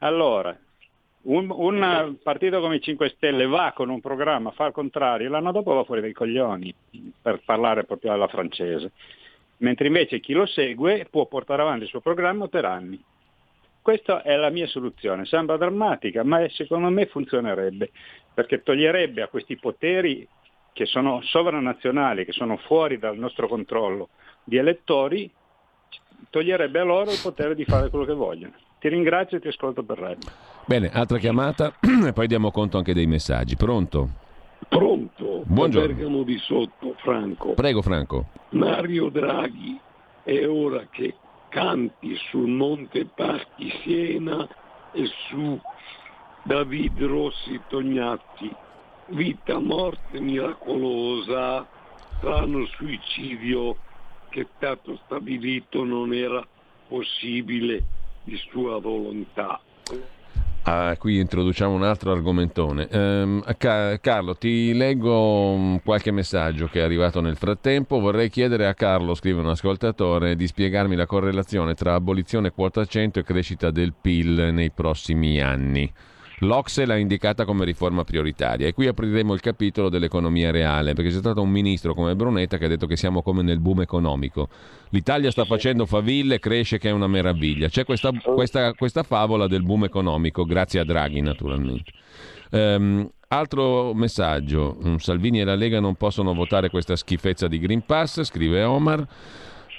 [0.00, 0.54] Allora,
[1.24, 5.52] un, un, partito come i 5 Stelle va con un programma, fa il contrario, l'anno
[5.52, 6.74] dopo va fuori dai coglioni,
[7.20, 8.92] per parlare proprio alla francese.
[9.58, 13.02] Mentre invece chi lo segue può portare avanti il suo programma per anni.
[13.80, 17.90] Questa è la mia soluzione, sembra drammatica, ma secondo me funzionerebbe,
[18.32, 20.26] perché toglierebbe a questi poteri
[20.72, 24.08] che sono sovranazionali, che sono fuori dal nostro controllo
[24.42, 25.30] di elettori,
[26.30, 28.54] toglierebbe a loro il potere di fare quello che vogliono.
[28.84, 30.30] Ti ringrazio e ti ascolto per radio.
[30.66, 31.72] Bene, altra chiamata
[32.06, 33.56] e poi diamo conto anche dei messaggi.
[33.56, 34.10] Pronto?
[34.68, 35.40] Pronto?
[35.46, 35.94] Buongiorno.
[35.94, 37.54] Bergamo di sotto, Franco.
[37.54, 38.26] Prego Franco.
[38.50, 39.80] Mario Draghi
[40.22, 41.14] è ora che
[41.48, 44.46] canti sul Monte Paschi Siena
[44.92, 45.58] e su
[46.42, 48.54] David Rossi Tognazzi
[49.06, 51.66] vita, morte miracolosa,
[52.18, 53.78] strano suicidio
[54.28, 56.46] che è stato stabilito non era
[56.86, 57.93] possibile
[58.24, 59.60] di sua volontà.
[60.66, 62.88] Ah, qui introduciamo un altro argomentone.
[62.88, 68.00] Eh, Ca- Carlo, ti leggo qualche messaggio che è arrivato nel frattempo.
[68.00, 73.18] Vorrei chiedere a Carlo, scrive un ascoltatore, di spiegarmi la correlazione tra abolizione quota 100
[73.18, 75.92] e crescita del PIL nei prossimi anni.
[76.38, 81.18] L'Ocse l'ha indicata come riforma prioritaria e qui apriremo il capitolo dell'economia reale, perché c'è
[81.18, 84.48] stato un ministro come Brunetta che ha detto che siamo come nel boom economico.
[84.90, 87.68] L'Italia sta facendo faville, cresce che è una meraviglia.
[87.68, 91.92] C'è questa, questa, questa favola del boom economico, grazie a Draghi naturalmente.
[92.50, 98.22] Um, altro messaggio, Salvini e la Lega non possono votare questa schifezza di Green Pass,
[98.22, 99.06] scrive Omar.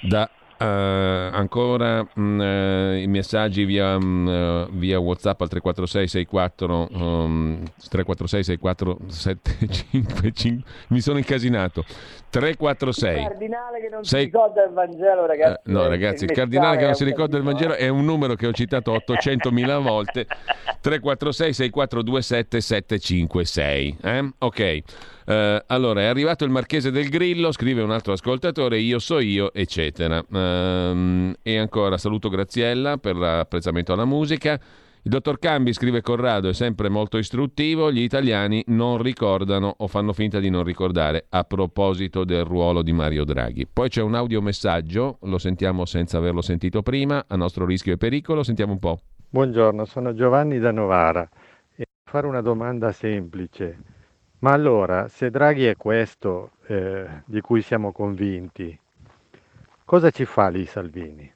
[0.02, 6.08] Da Uh, ancora mh, mm, uh, i messaggi via, mh, uh, via, WhatsApp al 346
[6.08, 11.84] 64 um, 346 64 755 mi sono incasinato.
[12.30, 14.18] 346 il cardinale che non 6...
[14.18, 17.42] si ricorda il Vangelo ragazzi no ragazzi il, il cardinale che non si ricorda il
[17.42, 20.26] Vangelo è un numero che ho citato 800.000 volte
[20.80, 24.30] 346 6427 756 eh?
[24.38, 24.82] ok
[25.26, 29.52] Uh, allora, è arrivato il Marchese del Grillo, scrive un altro ascoltatore, io so io,
[29.52, 30.24] eccetera.
[30.28, 34.52] Uh, e ancora saluto Graziella per l'apprezzamento alla musica.
[35.02, 40.12] Il dottor Cambi, scrive Corrado, è sempre molto istruttivo, gli italiani non ricordano o fanno
[40.12, 43.66] finta di non ricordare a proposito del ruolo di Mario Draghi.
[43.72, 48.44] Poi c'è un audiomessaggio, lo sentiamo senza averlo sentito prima, a nostro rischio e pericolo,
[48.44, 48.98] sentiamo un po'.
[49.28, 51.28] Buongiorno, sono Giovanni da Novara
[51.76, 53.94] e fare una domanda semplice.
[54.38, 58.78] Ma allora, se Draghi è questo eh, di cui siamo convinti,
[59.84, 61.32] cosa ci fa lì Salvini?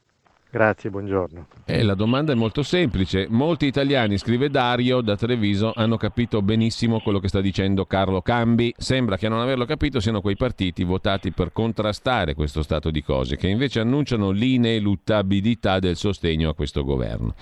[0.53, 1.47] Grazie, buongiorno.
[1.65, 3.29] Eh, la domanda è molto semplice.
[3.31, 8.75] Molti italiani, scrive Dario da Treviso, hanno capito benissimo quello che sta dicendo Carlo Cambi.
[8.77, 13.01] Sembra che a non averlo capito siano quei partiti votati per contrastare questo stato di
[13.01, 17.35] cose, che invece annunciano l'ineluttabilità del sostegno a questo governo.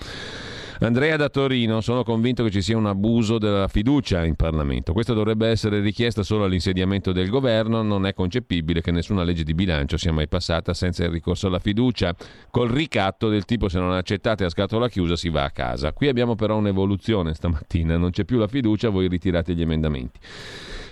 [0.81, 4.93] Andrea da Torino, sono convinto che ci sia un abuso della fiducia in Parlamento.
[4.93, 9.53] Questa dovrebbe essere richiesta solo all'insediamento del governo, non è concepibile che nessuna legge di
[9.53, 12.15] bilancio sia mai passata senza il ricorso alla fiducia,
[12.49, 15.91] col ricatto del tipo se non accettate a scatola chiusa si va a casa.
[15.91, 20.17] Qui abbiamo però un'evoluzione stamattina, non c'è più la fiducia, voi ritirate gli emendamenti.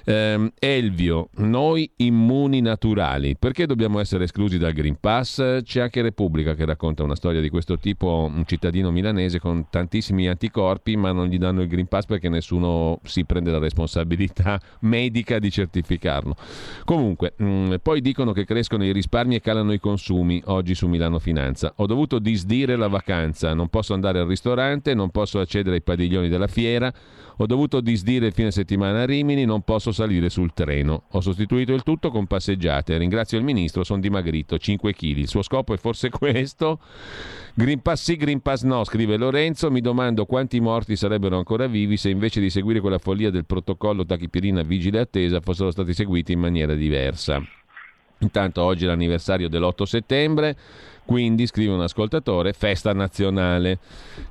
[0.09, 5.61] Eh, Elvio, noi immuni naturali, perché dobbiamo essere esclusi dal Green Pass?
[5.63, 10.29] C'è anche Repubblica che racconta una storia di questo tipo, un cittadino milanese con tantissimi
[10.29, 15.39] anticorpi, ma non gli danno il Green Pass perché nessuno si prende la responsabilità medica
[15.39, 16.37] di certificarlo.
[16.85, 20.87] Comunque, mh, mm, poi dicono che crescono i risparmi e calano i consumi oggi su
[20.87, 21.73] Milano Finanza.
[21.75, 26.29] Ho dovuto disdire la vacanza, non posso andare al ristorante, non posso accedere ai padiglioni
[26.29, 26.93] della fiera,
[27.39, 31.03] ho dovuto disdire il fine settimana a Rimini, non posso salire sul treno.
[31.11, 32.97] Ho sostituito il tutto con passeggiate.
[32.97, 35.17] Ringrazio il ministro, sono dimagrito 5 kg.
[35.17, 36.79] Il suo scopo è forse questo?
[37.53, 39.69] Green Pass sì, Green Pass no, scrive Lorenzo.
[39.69, 44.05] Mi domando quanti morti sarebbero ancora vivi se invece di seguire quella follia del protocollo
[44.05, 47.41] tachipirina vigile attesa fossero stati seguiti in maniera diversa.
[48.19, 50.57] Intanto oggi è l'anniversario dell'8 settembre.
[51.07, 53.79] Quindi, scrive un ascoltatore, festa nazionale.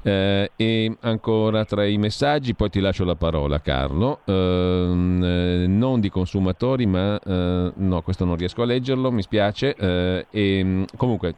[0.02, 6.00] Eh, e ancora tra i messaggi, poi ti lascio la parola Carlo, ehm, eh, non
[6.00, 9.74] di consumatori, ma eh, no, questo non riesco a leggerlo, mi spiace.
[9.74, 11.36] Eh, e, comunque,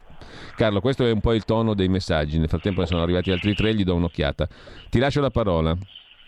[0.57, 3.55] Carlo, questo è un po' il tono dei messaggi, nel frattempo ne sono arrivati altri
[3.55, 4.45] tre, gli do un'occhiata.
[4.89, 5.73] Ti lascio la parola.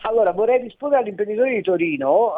[0.04, 2.34] Allora, vorrei rispondere all'imprenditore di Torino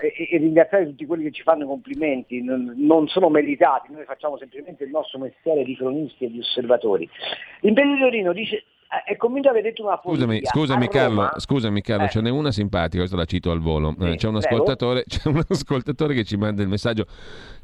[0.00, 3.92] eh, e, e, ringraziare tutti quelli che ci fanno i complimenti, non, non, sono meritati,
[3.92, 7.08] noi facciamo semplicemente il nostro mestiere di cronisti e di osservatori.
[7.60, 8.64] L'imprenditore di Torino dice
[9.04, 10.20] è convinto di aver detto una follia.
[10.20, 12.08] Scusami, scusami Carlo, scusami Carlo eh.
[12.08, 13.94] ce n'è una simpatica, questo la cito al volo.
[13.98, 17.06] Sì, c'è, un ascoltatore, c'è, un ascoltatore, che ci manda il messaggio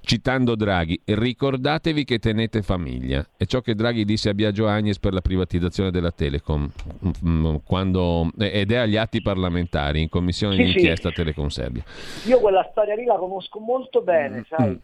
[0.01, 3.27] citando Draghi, ricordatevi che tenete famiglia.
[3.39, 6.71] È ciò che Draghi disse a Biagio Agnes per la privatizzazione della Telecom,
[7.07, 11.15] mm, mm, quando, ed è agli atti parlamentari in commissione sì, di inchiesta sì.
[11.15, 11.85] Telecom Serbia.
[12.27, 14.43] Io quella storia lì la conosco molto bene, mm.
[14.47, 14.81] sai?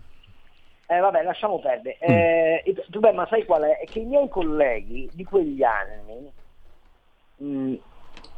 [0.90, 0.96] Mm.
[0.96, 1.98] Eh, vabbè, lasciamo perdere.
[2.02, 2.12] Mm.
[2.12, 3.78] Eh, il problema, sai qual è?
[3.78, 6.30] È che i miei colleghi di quegli anni,
[7.36, 7.74] mh, mm,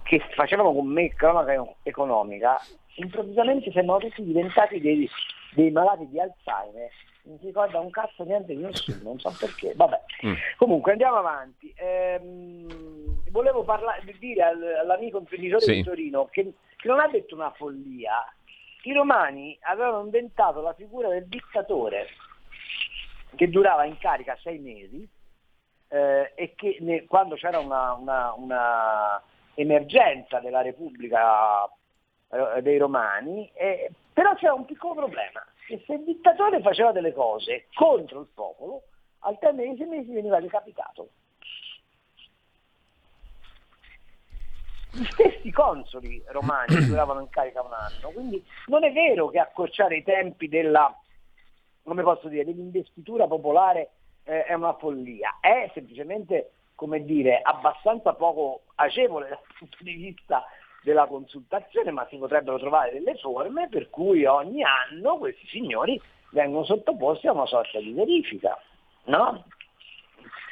[0.02, 2.60] che facevano con me cronaca economica,
[2.96, 5.08] improvvisamente sembrano tutti diventati dei,
[5.54, 6.90] dei malati di Alzheimer.
[7.24, 9.72] Non si ricorda un cazzo niente di nessuno, non so perché.
[9.74, 10.00] Vabbè.
[10.26, 10.34] Mm.
[10.56, 11.72] Comunque andiamo avanti.
[11.76, 15.74] Ehm, volevo parlare, dire all'amico imprenditore sì.
[15.74, 18.26] di Torino che, che non ha detto una follia.
[18.84, 22.08] I romani avevano inventato la figura del dittatore
[23.34, 25.08] che durava in carica sei mesi
[25.88, 29.22] eh, e che ne, quando c'era una, una, una,
[29.54, 31.64] emergenza della Repubblica
[32.30, 37.12] eh, dei Romani, eh, però c'era un piccolo problema, che se il dittatore faceva delle
[37.12, 38.84] cose contro il popolo,
[39.20, 41.08] al termine dei sei mesi veniva decapitato.
[44.94, 49.96] Gli stessi consoli romani duravano in carica un anno, quindi non è vero che accorciare
[49.96, 50.94] i tempi della
[51.82, 53.90] come posso dire, dell'investitura popolare
[54.24, 60.44] eh, è una follia, è semplicemente come dire, abbastanza poco agevole dal punto di vista
[60.82, 66.00] della consultazione, ma si potrebbero trovare delle forme per cui ogni anno questi signori
[66.32, 68.58] vengono sottoposti a una sorta di verifica.
[69.04, 69.44] No?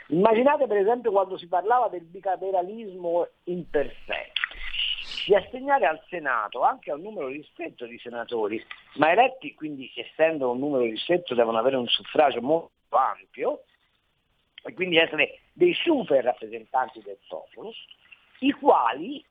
[0.09, 4.30] Immaginate per esempio quando si parlava del bicameralismo imperfetto
[5.31, 8.61] di assegnare al Senato anche un numero ristretto di senatori,
[8.97, 13.63] ma eletti quindi essendo un numero ristretto devono avere un suffragio molto ampio
[14.65, 17.71] e quindi essere dei super rappresentanti del popolo,
[18.41, 19.25] i quali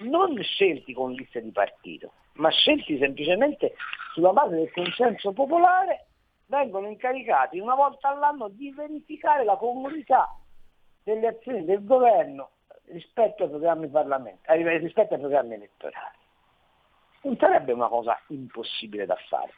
[0.00, 3.76] non scelti con liste di partito, ma scelti semplicemente
[4.12, 6.04] sulla base del consenso popolare,
[6.48, 10.38] vengono incaricati una volta all'anno di verificare la comunità
[11.02, 12.50] delle azioni del governo
[12.86, 16.16] rispetto ai programmi parlamentari, eh, rispetto ai programmi elettorali.
[17.22, 19.52] Non sarebbe una cosa impossibile da fare.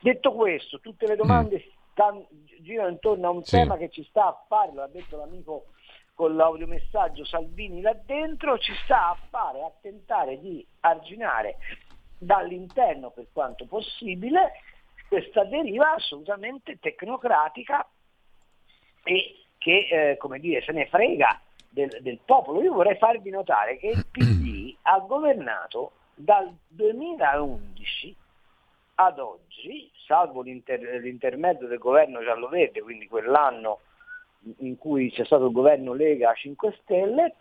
[0.00, 1.72] Detto questo, tutte le domande mm.
[1.92, 2.26] stanno,
[2.60, 3.56] girano intorno a un sì.
[3.56, 5.66] tema che ci sta a fare, lo ha detto l'amico
[6.14, 11.56] con l'audiomessaggio Salvini là dentro, ci sta a fare, a tentare di arginare
[12.18, 14.52] dall'interno per quanto possibile
[15.08, 17.86] questa deriva assolutamente tecnocratica
[19.02, 21.40] e che eh, come dire, se ne frega
[21.72, 22.62] del, del, popolo.
[22.62, 28.16] Io vorrei farvi notare che il PD ha governato dal 2011
[28.96, 33.80] ad oggi, salvo l'inter, l'intermezzo del governo giallo-verde, quindi quell'anno
[34.58, 37.34] in cui c'è stato il governo Lega 5 Stelle,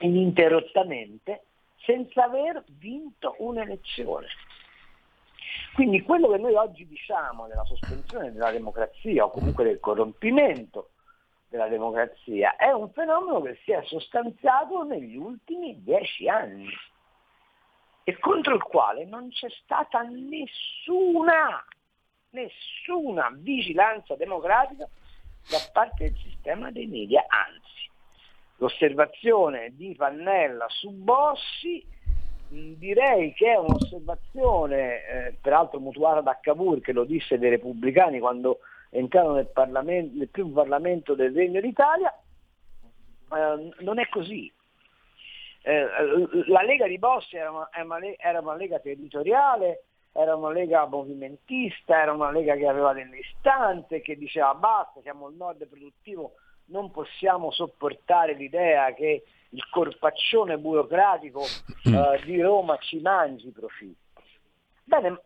[0.00, 1.44] ininterrottamente,
[1.78, 4.26] senza aver vinto un'elezione.
[5.74, 10.90] Quindi quello che noi oggi diciamo della sospensione della democrazia o comunque del corrompimento
[11.54, 12.56] della democrazia.
[12.56, 16.66] È un fenomeno che si è sostanziato negli ultimi dieci anni
[18.02, 21.64] e contro il quale non c'è stata nessuna,
[22.30, 24.88] nessuna vigilanza democratica
[25.48, 27.88] da parte del sistema dei media, anzi
[28.56, 31.86] l'osservazione di Pannella su Bossi
[32.48, 38.60] direi che è un'osservazione eh, peraltro mutuata da Cavour che lo disse dei repubblicani quando
[38.94, 42.12] entrarono nel, nel primo Parlamento del Regno d'Italia,
[43.32, 44.52] eh, non è così.
[45.62, 45.86] Eh,
[46.46, 47.68] la Lega di Bossi era una,
[48.18, 54.00] era una lega territoriale, era una lega movimentista, era una lega che aveva delle istanze,
[54.00, 56.34] che diceva basta, siamo il nord produttivo,
[56.66, 64.03] non possiamo sopportare l'idea che il corpaccione burocratico eh, di Roma ci mangi i profitti.
[64.86, 65.22] Bene,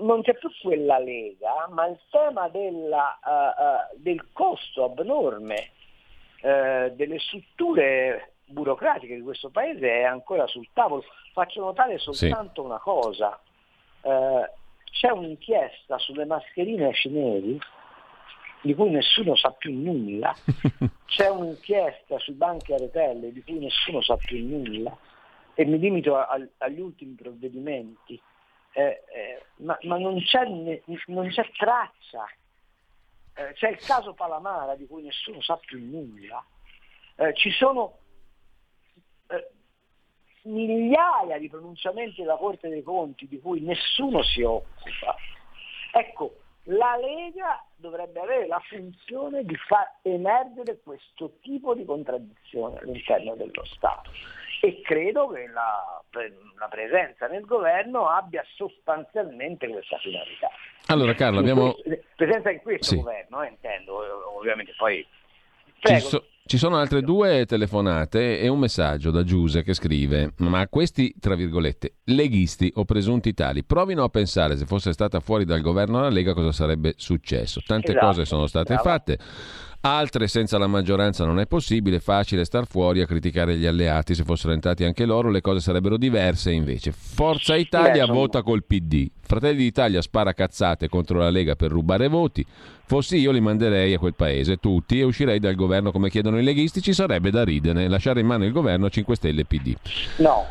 [0.00, 5.70] non c'è più quella lega, ma il tema della, uh, uh, del costo abnorme
[6.40, 11.04] uh, delle strutture burocratiche di questo paese è ancora sul tavolo.
[11.34, 12.66] Faccio notare soltanto sì.
[12.66, 13.38] una cosa,
[14.00, 17.58] c'è un'inchiesta sulle mascherine cinesi
[18.62, 20.34] di cui nessuno sa più nulla,
[21.04, 24.96] c'è un'inchiesta sui banchi a rotelle di cui nessuno sa più nulla
[25.54, 28.20] e mi limito a, a, agli ultimi provvedimenti
[28.74, 32.26] eh, eh, ma, ma non, c'è, non, c'è, traccia.
[33.36, 36.44] Eh, c'è il caso Palamara di cui nessuno sa più nulla.
[37.16, 37.98] Eh, ci sono
[39.28, 39.50] eh,
[40.42, 45.14] migliaia di pronunciamenti della Corte dei Conti di cui nessuno si occupa.
[45.92, 53.36] Ecco, la Lega dovrebbe avere la funzione di far emergere questo tipo di contraddizione all'interno
[53.36, 54.10] dello Stato
[54.60, 56.02] e credo che la,
[56.58, 60.48] la, presenza nel governo abbia sostanzialmente questa finalità.
[60.86, 61.74] Allora Carlo, abbiamo...
[62.16, 62.96] Presenza in questo sì.
[62.96, 64.00] governo, eh, intendo,
[64.36, 65.06] ovviamente poi...
[65.80, 70.66] Ci, so, ci, sono altre due telefonate e un messaggio da Giuse che scrive: Ma
[70.66, 75.60] questi, tra virgolette, leghisti o presunti tali, provino a pensare se fosse stata fuori dal
[75.60, 77.60] governo la Lega cosa sarebbe successo.
[77.66, 78.88] Tante esatto, cose sono state bravo.
[78.88, 79.18] fatte
[79.86, 84.24] Altre senza la maggioranza non è possibile, facile star fuori a criticare gli alleati, se
[84.24, 86.90] fossero entrati anche loro le cose sarebbero diverse invece.
[86.90, 92.46] Forza Italia vota col PD, Fratelli d'Italia spara cazzate contro la Lega per rubare voti,
[92.86, 96.42] fossi io li manderei a quel paese tutti e uscirei dal governo come chiedono i
[96.42, 99.74] leghisti, ci sarebbe da ridere, lasciare in mano il governo a 5 Stelle PD.
[100.16, 100.46] No,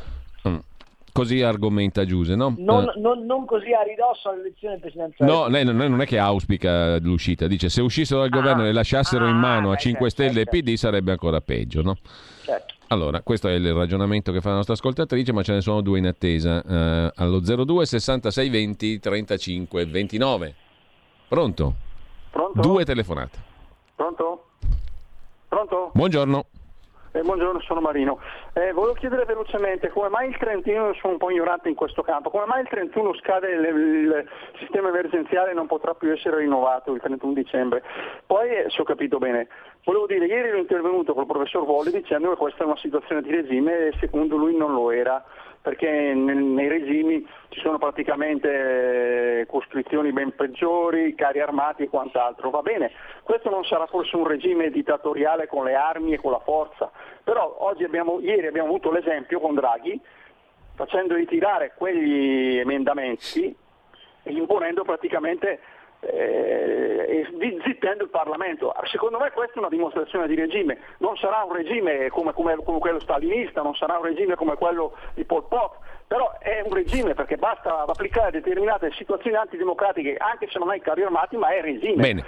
[1.14, 2.56] Così argomenta Giuse, no?
[2.58, 3.00] Non, eh.
[3.00, 5.32] non, non, così a ridosso all'elezione presidenziale.
[5.32, 8.66] No, lei non, non, è che auspica l'uscita, dice se uscissero dal ah, governo e
[8.66, 10.56] le lasciassero ah, in mano a 5 certo, Stelle certo.
[10.58, 11.98] e PD sarebbe ancora peggio, no?
[12.44, 12.74] Certo.
[12.88, 16.00] Allora, questo è il ragionamento che fa la nostra ascoltatrice, ma ce ne sono due
[16.00, 16.64] in attesa.
[16.66, 20.56] Uh, allo 02 66 20 35 29.
[21.28, 21.74] Pronto?
[22.32, 22.62] Pronto?
[22.62, 23.38] Due telefonate.
[23.96, 24.46] Pronto?
[25.48, 25.92] Pronto?
[25.94, 26.46] Buongiorno.
[27.16, 28.20] Eh, buongiorno, sono Marino.
[28.54, 32.32] Eh, volevo chiedere velocemente come mai il 31, sono un po' ignorante in questo campo,
[32.32, 36.92] come mai il 31 scade il, il sistema emergenziale e non potrà più essere rinnovato
[36.92, 37.84] il 31 dicembre?
[38.26, 39.48] Poi, eh, se ho capito bene,
[39.86, 43.32] Volevo dire, ieri ero intervenuto col professor Volli dicendo che questa è una situazione di
[43.32, 45.22] regime e secondo lui non lo era,
[45.62, 52.50] perché nei regimi ci sono praticamente eh, costrizioni ben peggiori, carri armati e quant'altro.
[52.50, 52.92] Va bene,
[53.24, 56.90] questo non sarà forse un regime dittatoriale con le armi e con la forza,
[57.22, 60.00] però abbiamo, ieri abbiamo avuto l'esempio con Draghi
[60.76, 63.54] facendo ritirare quegli emendamenti
[64.24, 65.60] e imponendo praticamente
[66.12, 68.74] eh, zi- zittendo il Parlamento.
[68.86, 72.80] Secondo me questa è una dimostrazione di regime, non sarà un regime come, come- come
[72.80, 75.76] quello stalinista, non sarà un regime come quello di Pol Pot,
[76.08, 81.04] però è un regime perché basta applicare determinate situazioni antidemocratiche anche se non in carri
[81.04, 82.02] armati, ma è regime.
[82.02, 82.26] Bene.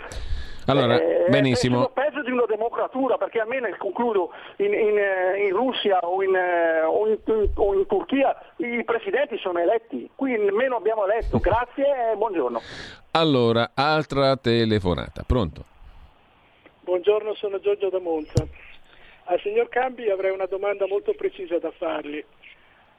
[0.68, 1.88] Allora, Eh, benissimo.
[1.90, 6.36] È peggio di una democratura, perché almeno, concludo, in, in, eh, in Russia o in,
[6.36, 7.20] eh, o in-
[7.56, 11.38] o in Turchia i presidenti sono eletti, qui nemmeno abbiamo eletto.
[11.44, 12.62] Grazie e buongiorno.
[13.12, 15.24] Allora, altra telefonata.
[15.26, 15.64] Pronto?
[16.82, 18.46] Buongiorno, sono Giorgio da Monza.
[19.28, 22.24] Al signor Cambi avrei una domanda molto precisa da fargli.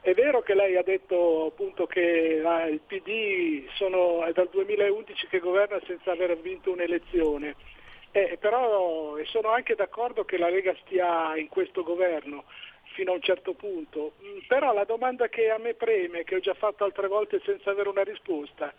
[0.07, 5.27] È vero che lei ha detto appunto che ah, il PD sono, è dal 2011
[5.27, 7.57] che governa senza aver vinto un'elezione,
[8.13, 12.45] Eh, però sono anche d'accordo che la Lega stia in questo governo
[12.95, 16.41] fino a un certo punto, Mm, però la domanda che a me preme, che ho
[16.41, 18.73] già fatto altre volte senza avere una risposta,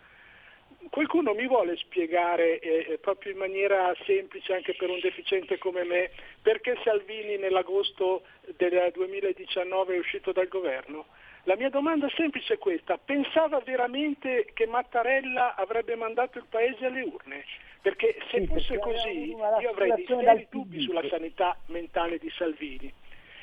[0.90, 5.84] qualcuno mi vuole spiegare eh, eh, proprio in maniera semplice anche per un deficiente come
[5.84, 6.10] me
[6.40, 8.22] perché Salvini nell'agosto
[8.56, 11.06] del 2019 è uscito dal governo?
[11.44, 17.02] La mia domanda semplice è questa, pensava veramente che Mattarella avrebbe mandato il paese alle
[17.02, 17.44] urne?
[17.80, 22.92] Perché se fosse così io avrei dei seri dubbi sulla sanità mentale di Salvini.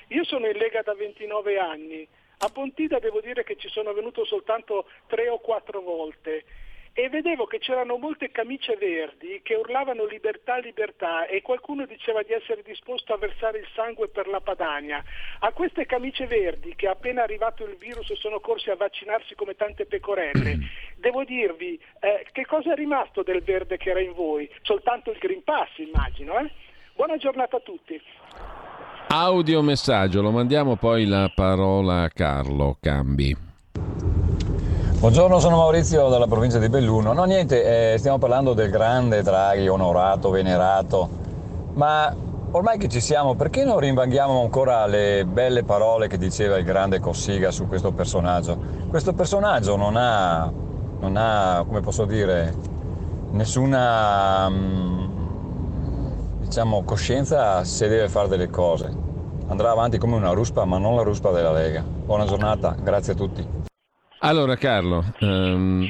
[0.09, 2.07] Io sono in Lega da 29 anni,
[2.39, 6.43] a Pontida devo dire che ci sono venuto soltanto tre o quattro volte
[6.97, 12.31] e vedevo che c'erano molte camicie verdi che urlavano libertà, libertà e qualcuno diceva di
[12.31, 15.03] essere disposto a versare il sangue per la Padania.
[15.39, 19.85] A queste camicie verdi che appena arrivato il virus sono corsi a vaccinarsi come tante
[19.85, 20.57] pecorelle,
[20.95, 24.49] devo dirvi eh, che cosa è rimasto del verde che era in voi?
[24.61, 26.39] Soltanto il Green Pass immagino.
[26.39, 26.49] Eh?
[26.95, 28.01] Buona giornata a tutti.
[29.09, 33.35] Audio messaggio, lo mandiamo poi la parola a Carlo Cambi.
[34.97, 37.13] Buongiorno, sono Maurizio dalla provincia di Belluno.
[37.13, 41.09] No, niente, eh, stiamo parlando del grande Draghi, onorato, venerato,
[41.73, 42.11] ma
[42.51, 46.99] ormai che ci siamo, perché non rinvanghiamo ancora le belle parole che diceva il grande
[46.99, 48.57] Cossiga su questo personaggio?
[48.87, 50.51] Questo personaggio non ha,
[51.01, 52.55] non ha come posso dire,
[53.31, 55.05] nessuna mm,
[56.39, 58.91] diciamo, coscienza se deve fare delle cose.
[59.47, 61.83] Andrà avanti come una ruspa, ma non la ruspa della Lega.
[61.83, 63.73] Buona giornata, grazie a tutti.
[64.27, 65.87] Allora Carlo, ehm,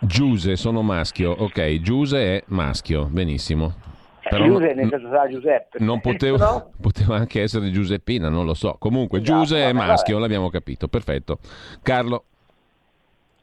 [0.00, 3.72] Giuse sono maschio, ok, Giuse è maschio, benissimo.
[4.28, 5.78] Però Giuse no- nel senso sarà Giuseppe.
[5.80, 6.70] non potevo, No?
[6.80, 8.76] poteva anche essere Giuseppina, non lo so.
[8.78, 10.26] Comunque Esatto, Giuse è vabbè, maschio, vabbè.
[10.26, 11.38] l'abbiamo capito, perfetto.
[11.82, 12.24] Carlo,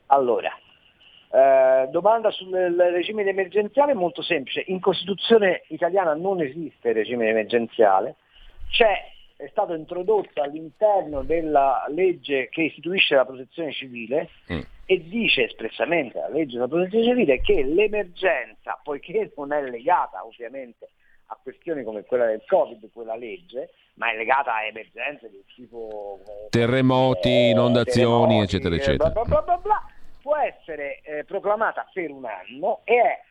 [0.07, 0.51] Allora,
[1.31, 4.63] eh, domanda sul regime emergenziale molto semplice.
[4.67, 8.15] In Costituzione italiana non esiste regime emergenziale,
[8.69, 9.08] c'è,
[9.39, 14.59] è stato introdotto all'interno della legge che istituisce la protezione civile Mm.
[14.85, 20.89] e dice espressamente la legge della protezione civile che l'emergenza, poiché non è legata ovviamente
[21.27, 26.19] a questioni come quella del Covid, quella legge, ma è legata a emergenze del tipo
[26.27, 29.09] eh, terremoti, inondazioni, terremoti, eccetera, eh, eccetera.
[29.09, 29.85] bla bla bla bla bla,
[30.21, 33.21] può essere eh, proclamata per un anno e è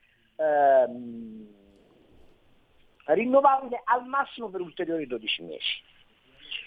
[0.42, 1.46] ehm,
[3.04, 5.96] rinnovabile al massimo per ulteriori 12 mesi.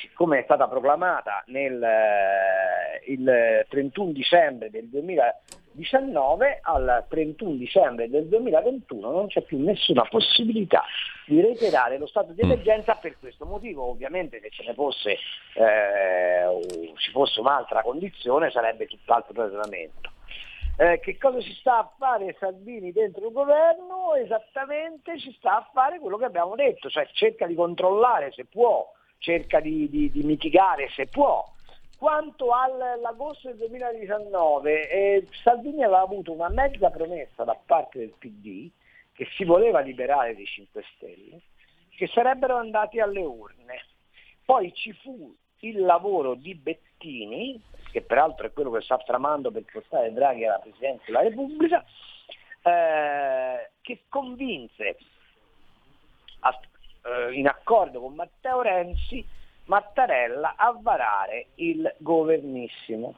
[0.01, 8.25] Siccome è stata proclamata nel, eh, il 31 dicembre del 2019, al 31 dicembre del
[8.25, 10.83] 2021 non c'è più nessuna possibilità
[11.27, 13.83] di reiterare lo stato di emergenza per questo motivo.
[13.83, 20.09] Ovviamente se ce ne fosse, eh, ci fosse un'altra condizione sarebbe tutt'altro ragionamento.
[20.77, 24.15] Eh, che cosa ci sta a fare Salvini dentro il governo?
[24.15, 28.91] Esattamente ci sta a fare quello che abbiamo detto, cioè cerca di controllare se può,
[29.21, 31.47] cerca di, di- di mitigare se può.
[31.95, 38.69] Quanto all'agosto del 2019, eh, Salvini aveva avuto una mezza promessa da parte del PD
[39.13, 41.41] che si voleva liberare dei 5 Stelle,
[41.95, 43.85] che sarebbero andati alle urne.
[44.43, 47.61] Poi ci fu il lavoro di Bettini,
[47.91, 51.85] che peraltro è quello che sta tramando per portare Draghi alla Presidenza della Repubblica,
[52.63, 54.97] eh, che convinse,
[56.39, 56.59] a-
[57.03, 59.25] eh, in accordo con Matteo Renzi,
[59.65, 63.15] Mattarella a varare il governissimo.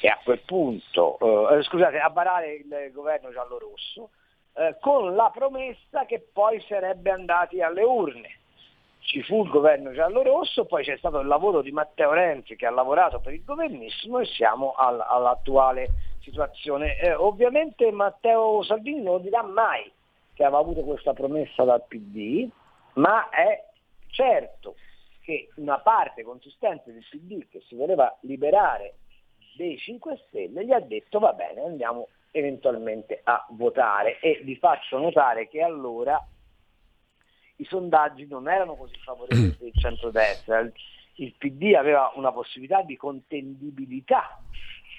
[0.00, 4.10] E a quel punto, eh, eh, scusate, a varare il governo giallorosso
[4.54, 8.38] eh, con la promessa che poi sarebbe andati alle urne.
[9.00, 12.70] Ci fu il governo giallo-rosso, poi c'è stato il lavoro di Matteo Renzi che ha
[12.70, 15.88] lavorato per il governissimo e siamo all- all'attuale
[16.20, 16.98] situazione.
[16.98, 19.92] Eh, ovviamente Matteo Salvini non dirà mai
[20.32, 22.48] che aveva avuto questa promessa dal PD,
[22.94, 23.64] ma è
[24.08, 24.76] certo
[25.20, 28.96] che una parte consistente del PD che si voleva liberare
[29.56, 34.98] dei 5 Stelle gli ha detto va bene, andiamo eventualmente a votare e vi faccio
[34.98, 36.20] notare che allora
[37.56, 40.72] i sondaggi non erano così favorevoli del centrodestra, il,
[41.16, 44.40] il PD aveva una possibilità di contendibilità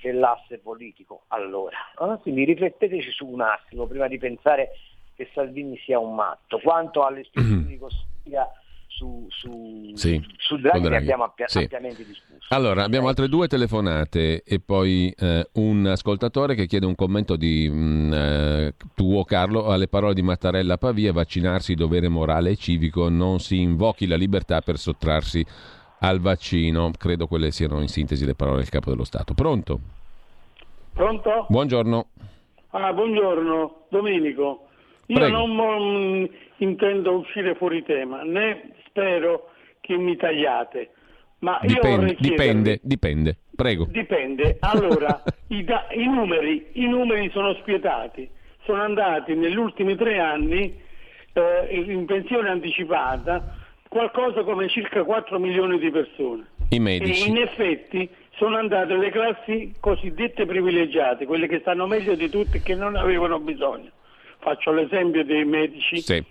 [0.01, 2.19] dell'asse politico allora, eh?
[2.19, 4.71] quindi rifletteteci su un attimo prima di pensare
[5.15, 8.51] che Salvini sia un matto, quanto alle istituzioni di Cossiga
[8.87, 11.59] su, su, Sì, su Draghi, Draghi, abbiamo appia- sì.
[11.59, 12.45] ampiamente discusso.
[12.49, 17.69] Allora, abbiamo altre due telefonate e poi eh, un ascoltatore che chiede un commento di
[17.69, 23.09] mm, eh, tuo Carlo alle parole di Mattarella a Pavia, vaccinarsi dovere morale e civico,
[23.09, 25.45] non si invochi la libertà per sottrarsi
[25.99, 26.91] al vaccino.
[26.97, 29.33] Credo quelle siano in sintesi le parole del Capo dello Stato.
[29.33, 29.79] Pronto?
[30.93, 31.45] Pronto?
[31.49, 32.07] Buongiorno.
[32.69, 34.67] Ah, buongiorno, Domenico.
[35.07, 35.45] Io Prego.
[35.45, 36.25] non mm,
[36.57, 39.49] intendo uscire fuori tema, né spero
[39.81, 40.89] che mi tagliate,
[41.39, 43.37] ma io Dipende, dipende, dipende.
[43.55, 43.85] Prego.
[43.89, 44.57] Dipende.
[44.61, 48.27] Allora, i, da- i numeri, i numeri sono spietati.
[48.63, 50.73] Sono andati negli ultimi tre anni
[51.33, 53.53] eh, in pensione anticipata
[53.87, 56.47] qualcosa come circa 4 milioni di persone.
[56.69, 57.29] I E medici.
[57.29, 62.61] in effetti sono andate le classi cosiddette privilegiate, quelle che stanno meglio di tutte e
[62.63, 63.91] che non avevano bisogno.
[64.45, 65.99] Faccio l'esempio dei medici.
[66.01, 66.23] Sì.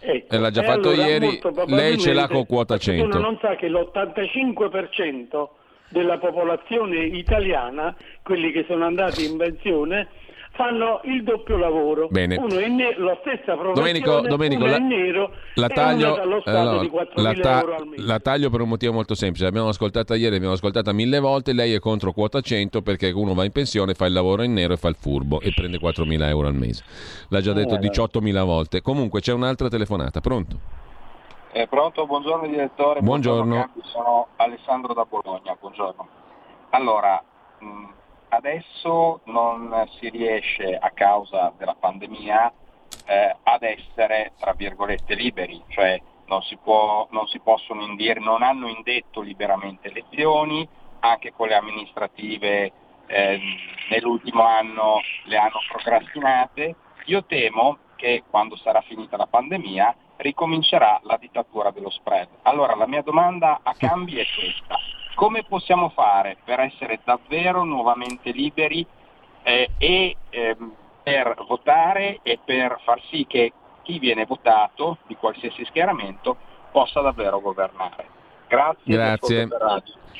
[0.00, 0.36] Ecco.
[0.36, 3.18] L'ha già E fatto allora, ieri, lei ce l'ha con quota qualcuno 100.
[3.18, 5.48] non sa che l'85%
[5.88, 10.08] della popolazione italiana, quelli che sono andati in pensione,
[10.58, 12.08] fanno il doppio lavoro.
[12.10, 12.36] Bene.
[12.36, 15.66] Uno è in ne- la stessa professione, Domenico, Domenico, uno la, è in nero la
[15.66, 18.02] e taglio, uno dallo Stato allora, di 4.000 la ta- euro al mese.
[18.06, 19.44] la taglio per un motivo molto semplice.
[19.44, 21.52] L'abbiamo ascoltata ieri, l'abbiamo ascoltata mille volte.
[21.52, 24.72] Lei è contro quota 100 perché uno va in pensione, fa il lavoro in nero
[24.72, 26.82] e fa il furbo e prende 4.000 euro al mese.
[27.28, 28.82] L'ha già detto Eh, 18.000 volte.
[28.82, 30.20] Comunque c'è un'altra telefonata.
[30.20, 30.58] Pronto?
[31.52, 33.00] Eh, pronto, buongiorno direttore.
[33.00, 33.54] Buongiorno.
[33.54, 36.08] Campi, Sono Alessandro da Bologna, buongiorno.
[36.70, 37.22] Allora,
[37.60, 37.66] mh,
[38.28, 42.52] adesso non si riesce a causa della pandemia
[43.06, 48.42] eh, ad essere, tra virgolette, liberi, cioè non si, può, non si possono indire, non
[48.42, 50.68] hanno indetto liberamente elezioni,
[51.00, 52.72] anche con le amministrative
[53.06, 53.40] eh,
[53.90, 56.74] nell'ultimo anno le hanno procrastinate.
[57.06, 62.28] Io temo che quando sarà finita la pandemia ricomincerà la dittatura dello spread.
[62.42, 64.76] Allora la mia domanda a Cambi è questa.
[65.14, 68.86] Come possiamo fare per essere davvero nuovamente liberi
[69.42, 73.52] eh, e ehm, per votare e per far sì che
[73.82, 76.36] chi viene votato di qualsiasi schieramento
[76.70, 78.06] possa davvero governare?
[78.46, 78.94] Grazie.
[78.94, 79.48] Grazie.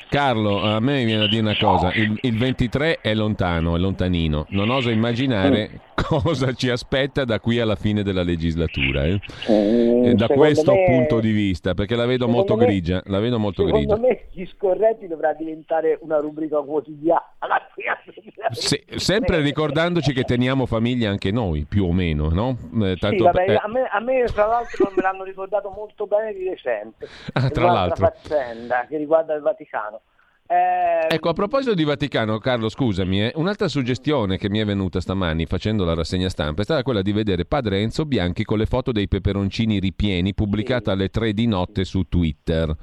[0.09, 4.45] Carlo, a me viene da dire una cosa, il, il 23 è lontano, è lontanino,
[4.49, 9.19] non oso immaginare cosa ci aspetta da qui alla fine della legislatura, eh.
[9.47, 13.19] Eh, da secondo questo me- punto di vista, perché la vedo molto me- grigia, la
[13.19, 14.07] vedo molto Secondo grigia.
[14.07, 17.23] me gli scorretti dovrà diventare una rubrica quotidiana.
[17.39, 18.55] da qui al 2023.
[18.55, 22.57] Se- sempre ricordandoci che teniamo famiglia anche noi, più o meno, no?
[22.83, 25.69] Eh, Sì, tanto vabbè, per- eh, a, me, a me, tra l'altro me l'hanno ricordato
[25.69, 27.07] molto bene di recente.
[27.33, 28.05] Ah, tra l'altro.
[28.05, 29.88] faccenda che riguarda il Vaticano.
[30.51, 34.99] Eh, Ecco, a proposito di Vaticano, Carlo, scusami, eh, un'altra suggestione che mi è venuta
[34.99, 38.65] stamani facendo la rassegna stampa è stata quella di vedere padre Enzo Bianchi con le
[38.65, 42.75] foto dei peperoncini ripieni pubblicata alle 3 di notte su Twitter.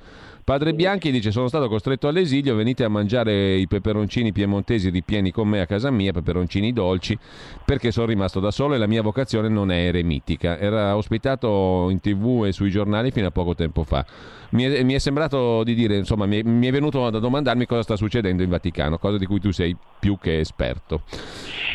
[0.47, 5.49] Padre Bianchi dice sono stato costretto all'esilio, venite a mangiare i peperoncini piemontesi ripieni con
[5.49, 7.19] me a casa mia, peperoncini dolci,
[7.65, 10.57] perché sono rimasto da solo e la mia vocazione non è eremitica.
[10.57, 14.07] Era ospitato in tv e sui giornali fino a poco tempo fa.
[14.51, 17.67] Mi è, mi è sembrato di dire, insomma, mi è, mi è venuto da domandarmi
[17.67, 21.01] cosa sta succedendo in Vaticano, cosa di cui tu sei più che esperto.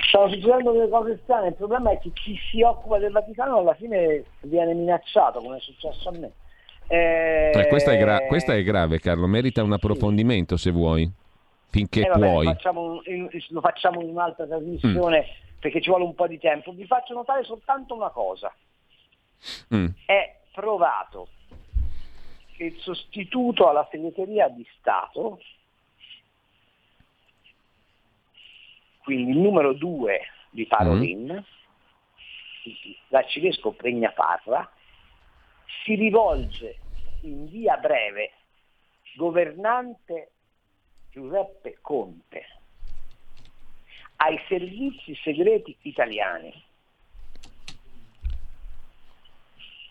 [0.08, 3.74] Stavo succedendo delle cose strane, il problema è che chi si occupa del Vaticano alla
[3.74, 6.32] fine viene minacciato, come è successo a me.
[6.88, 11.10] Eh, Eh, questa, è gra- questa è grave, Carlo, merita un approfondimento se vuoi,
[11.70, 12.46] finché eh, vabbè, puoi.
[12.46, 15.26] facciamo in- lo facciamo in un'altra trasmissione
[15.60, 16.72] perché ci vuole un po' di tempo.
[16.74, 18.54] Vi faccio notare soltanto una cosa.
[19.74, 19.88] Mm.
[20.06, 21.28] È provato
[22.58, 25.40] che il sostituto alla segreteria di Stato,
[29.04, 30.20] quindi il numero due
[30.50, 31.44] di Parolin,
[33.08, 34.70] l'arcivescovo Pregnaparra,
[35.84, 36.78] si rivolge
[37.22, 38.32] in via breve,
[39.16, 40.32] governante
[41.10, 42.46] Giuseppe Conte,
[44.18, 46.54] ai servizi segreti italiani.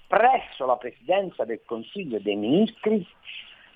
[0.07, 3.07] Presso la Presidenza del Consiglio dei Ministri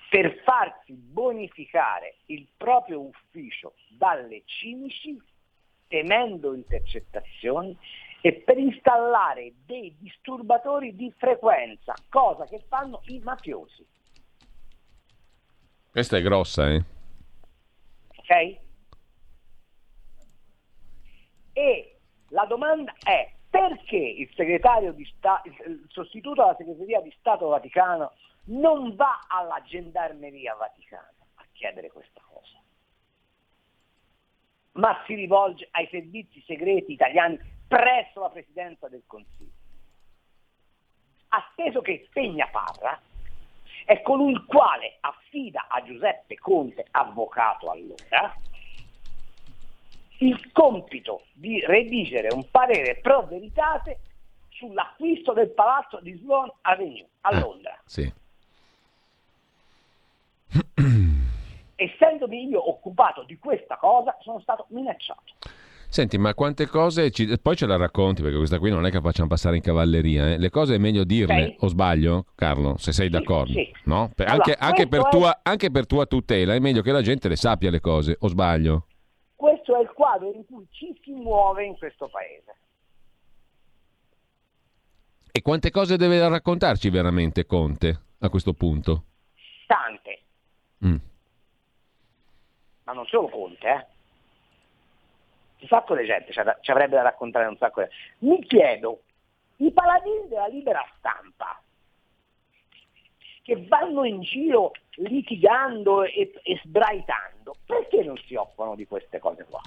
[0.09, 5.17] per farsi bonificare il proprio ufficio dalle cimici
[5.87, 7.77] temendo intercettazioni
[8.25, 13.85] e per installare dei disturbatori di frequenza, cosa che fanno i mafiosi.
[15.91, 16.83] Questa è grossa, eh?
[18.15, 18.57] Ok?
[21.53, 21.99] E
[22.29, 28.13] la domanda è perché il segretario di Stato, il sostituto alla segreteria di Stato Vaticano
[28.45, 32.59] non va alla gendarmeria vaticana a chiedere questa cosa,
[34.71, 39.51] ma si rivolge ai servizi segreti italiani presso la Presidenza del Consiglio.
[41.29, 42.99] Atteso che Spegna Parra
[43.85, 48.33] è colui il quale affida a Giuseppe Conte, avvocato allora,
[50.19, 53.99] il compito di redigere un parere pro veritate
[54.49, 57.77] sull'acquisto del palazzo di Sloan Avenue a Ah, Londra.
[57.85, 58.13] Sì.
[61.75, 65.33] Essendomi io occupato di questa cosa, sono stato minacciato.
[65.95, 68.99] Senti, ma quante cose ci- poi ce la racconti perché questa qui non è che
[68.99, 70.31] facciamo passare in cavalleria.
[70.33, 70.37] eh.
[70.37, 71.55] Le cose è meglio dirle, Sì.
[71.61, 73.53] o sbaglio, Carlo, se sei d'accordo?
[73.53, 73.71] sì.
[73.85, 74.11] No?
[74.13, 76.91] Per- Allora, anche, anche per questo è- tua, anche per tua tutela è meglio che
[76.91, 78.87] la gente le sappia le cose, o sbaglio?
[79.37, 82.55] Questo è il quadro in cui ci si muove in questo paese.
[85.31, 89.03] E quante cose deve raccontarci veramente Conte a questo punto?
[89.65, 90.23] Tante,
[90.85, 90.95] Mm.
[92.83, 93.85] ma non solo Conte, eh.
[95.59, 97.87] Un sacco di gente ci av- ci avrebbe da raccontare un sacco di
[98.27, 99.01] Mi chiedo,
[99.57, 101.59] i paladini della libera stampa,
[103.41, 109.45] che vanno in giro litigando e, e sbraitando, perché non si occupano di queste cose
[109.49, 109.61] qua?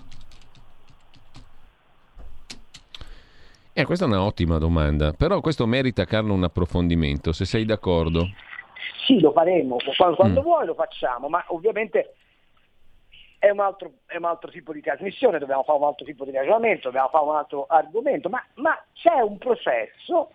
[3.72, 8.28] Eh, questa è un'ottima domanda, però questo merita, Carlo, un approfondimento, se sei d'accordo.
[9.06, 10.44] Sì, lo faremo, quando, quando Mm.
[10.44, 12.16] vuoi lo facciamo, ma ovviamente
[13.38, 16.32] è un, altro, è un altro tipo di trasmissione, dobbiamo fare un altro tipo di
[16.32, 20.30] ragionamento, dobbiamo fare un altro argomento, ma, ma c'è un processo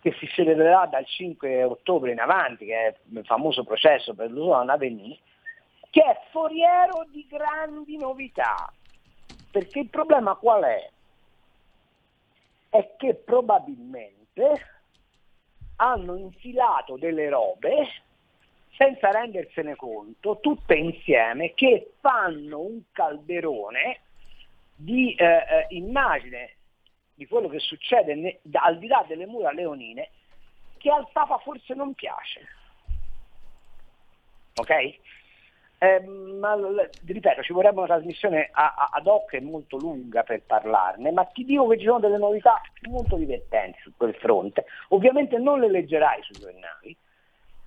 [0.00, 4.70] che si celebrerà dal 5 ottobre in avanti, che è il famoso processo per l'Usono
[4.70, 5.18] Avenue,
[5.90, 8.72] che è foriero di grandi novità.
[9.50, 10.90] Perché il problema qual è?
[12.68, 14.74] È che probabilmente
[15.76, 17.88] hanno infilato delle robe
[18.76, 24.00] senza rendersene conto, tutte insieme, che fanno un calderone
[24.74, 26.56] di eh, eh, immagine
[27.14, 30.10] di quello che succede ne- al di là delle mura leonine,
[30.76, 32.46] che al Papa forse non piace.
[34.54, 34.70] Ok?
[35.78, 36.56] Eh, ma
[37.04, 41.24] ripeto, ci vorrebbe una trasmissione a- a- ad hoc e molto lunga per parlarne, ma
[41.24, 44.66] ti dico che ci sono delle novità molto divertenti su quel fronte.
[44.88, 46.96] Ovviamente non le leggerai sui giornali,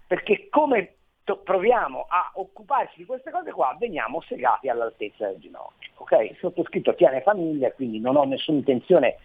[0.08, 0.99] perché come
[1.38, 5.90] proviamo a occuparci di queste cose qua, veniamo segati all'altezza del ginocchio.
[5.98, 6.12] Ok?
[6.32, 9.18] Il sottoscritto tiene famiglia, quindi non ho nessuna intenzione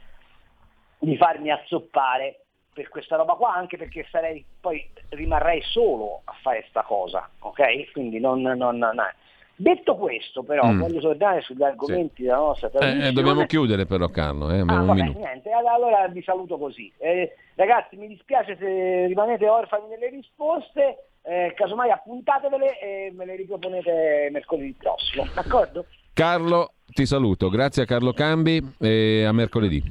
[0.99, 2.41] di farmi azzoppare
[2.73, 7.93] per questa roba qua, anche perché sarei, poi rimarrei solo a fare sta cosa, ok?
[7.93, 9.13] Quindi non, non- non-
[9.57, 10.81] Detto questo, però, Mm.
[10.81, 15.13] voglio tornare sugli argomenti della nostra Eh, eh, dobbiamo chiudere però, Carlo, eh, Ah, vabbè,
[15.15, 16.93] niente, all- allora vi saluto così.
[16.99, 23.37] Eh, ragazzi, mi dispiace se rimanete orfani nelle risposte, eh, casomai appuntatevele e me le
[23.37, 25.87] riproponete mercoledì prossimo, d'accordo?
[26.13, 29.83] Carlo, ti saluto, grazie a Carlo Cambi e a mercoledì.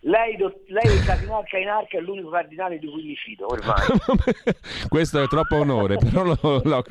[0.00, 3.74] Lei, do- lei il cardinale Cainarca è l'unico cardinale di cui mi fido ormai.
[4.88, 6.84] Questo è troppo onore, però lo- lo-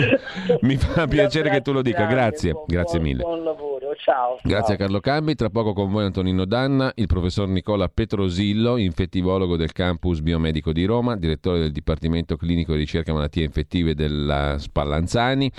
[0.62, 3.22] mi fa piacere che tu lo dica, grazie, grazie buon- mille.
[3.22, 4.38] Buon lavoro, ciao.
[4.42, 4.76] Grazie a Ciao.
[4.76, 10.20] Carlo Cambi, tra poco con voi Antonino Danna, il professor Nicola Petrosillo, infettivologo del campus
[10.20, 15.50] biomedico di Roma, direttore del Dipartimento Clinico di Ricerca Malattie Infettive della Spallanzani,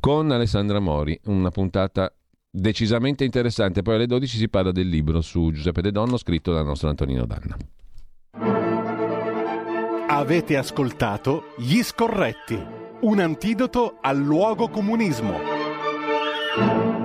[0.00, 2.12] con Alessandra Mori, una puntata
[2.50, 3.82] decisamente interessante.
[3.82, 7.26] Poi alle 12 si parla del libro su Giuseppe De Donno scritto dal nostro Antonino
[7.26, 7.56] Danna.
[10.08, 12.62] Avete ascoltato Gli Scorretti,
[13.00, 17.01] un antidoto al luogo comunismo.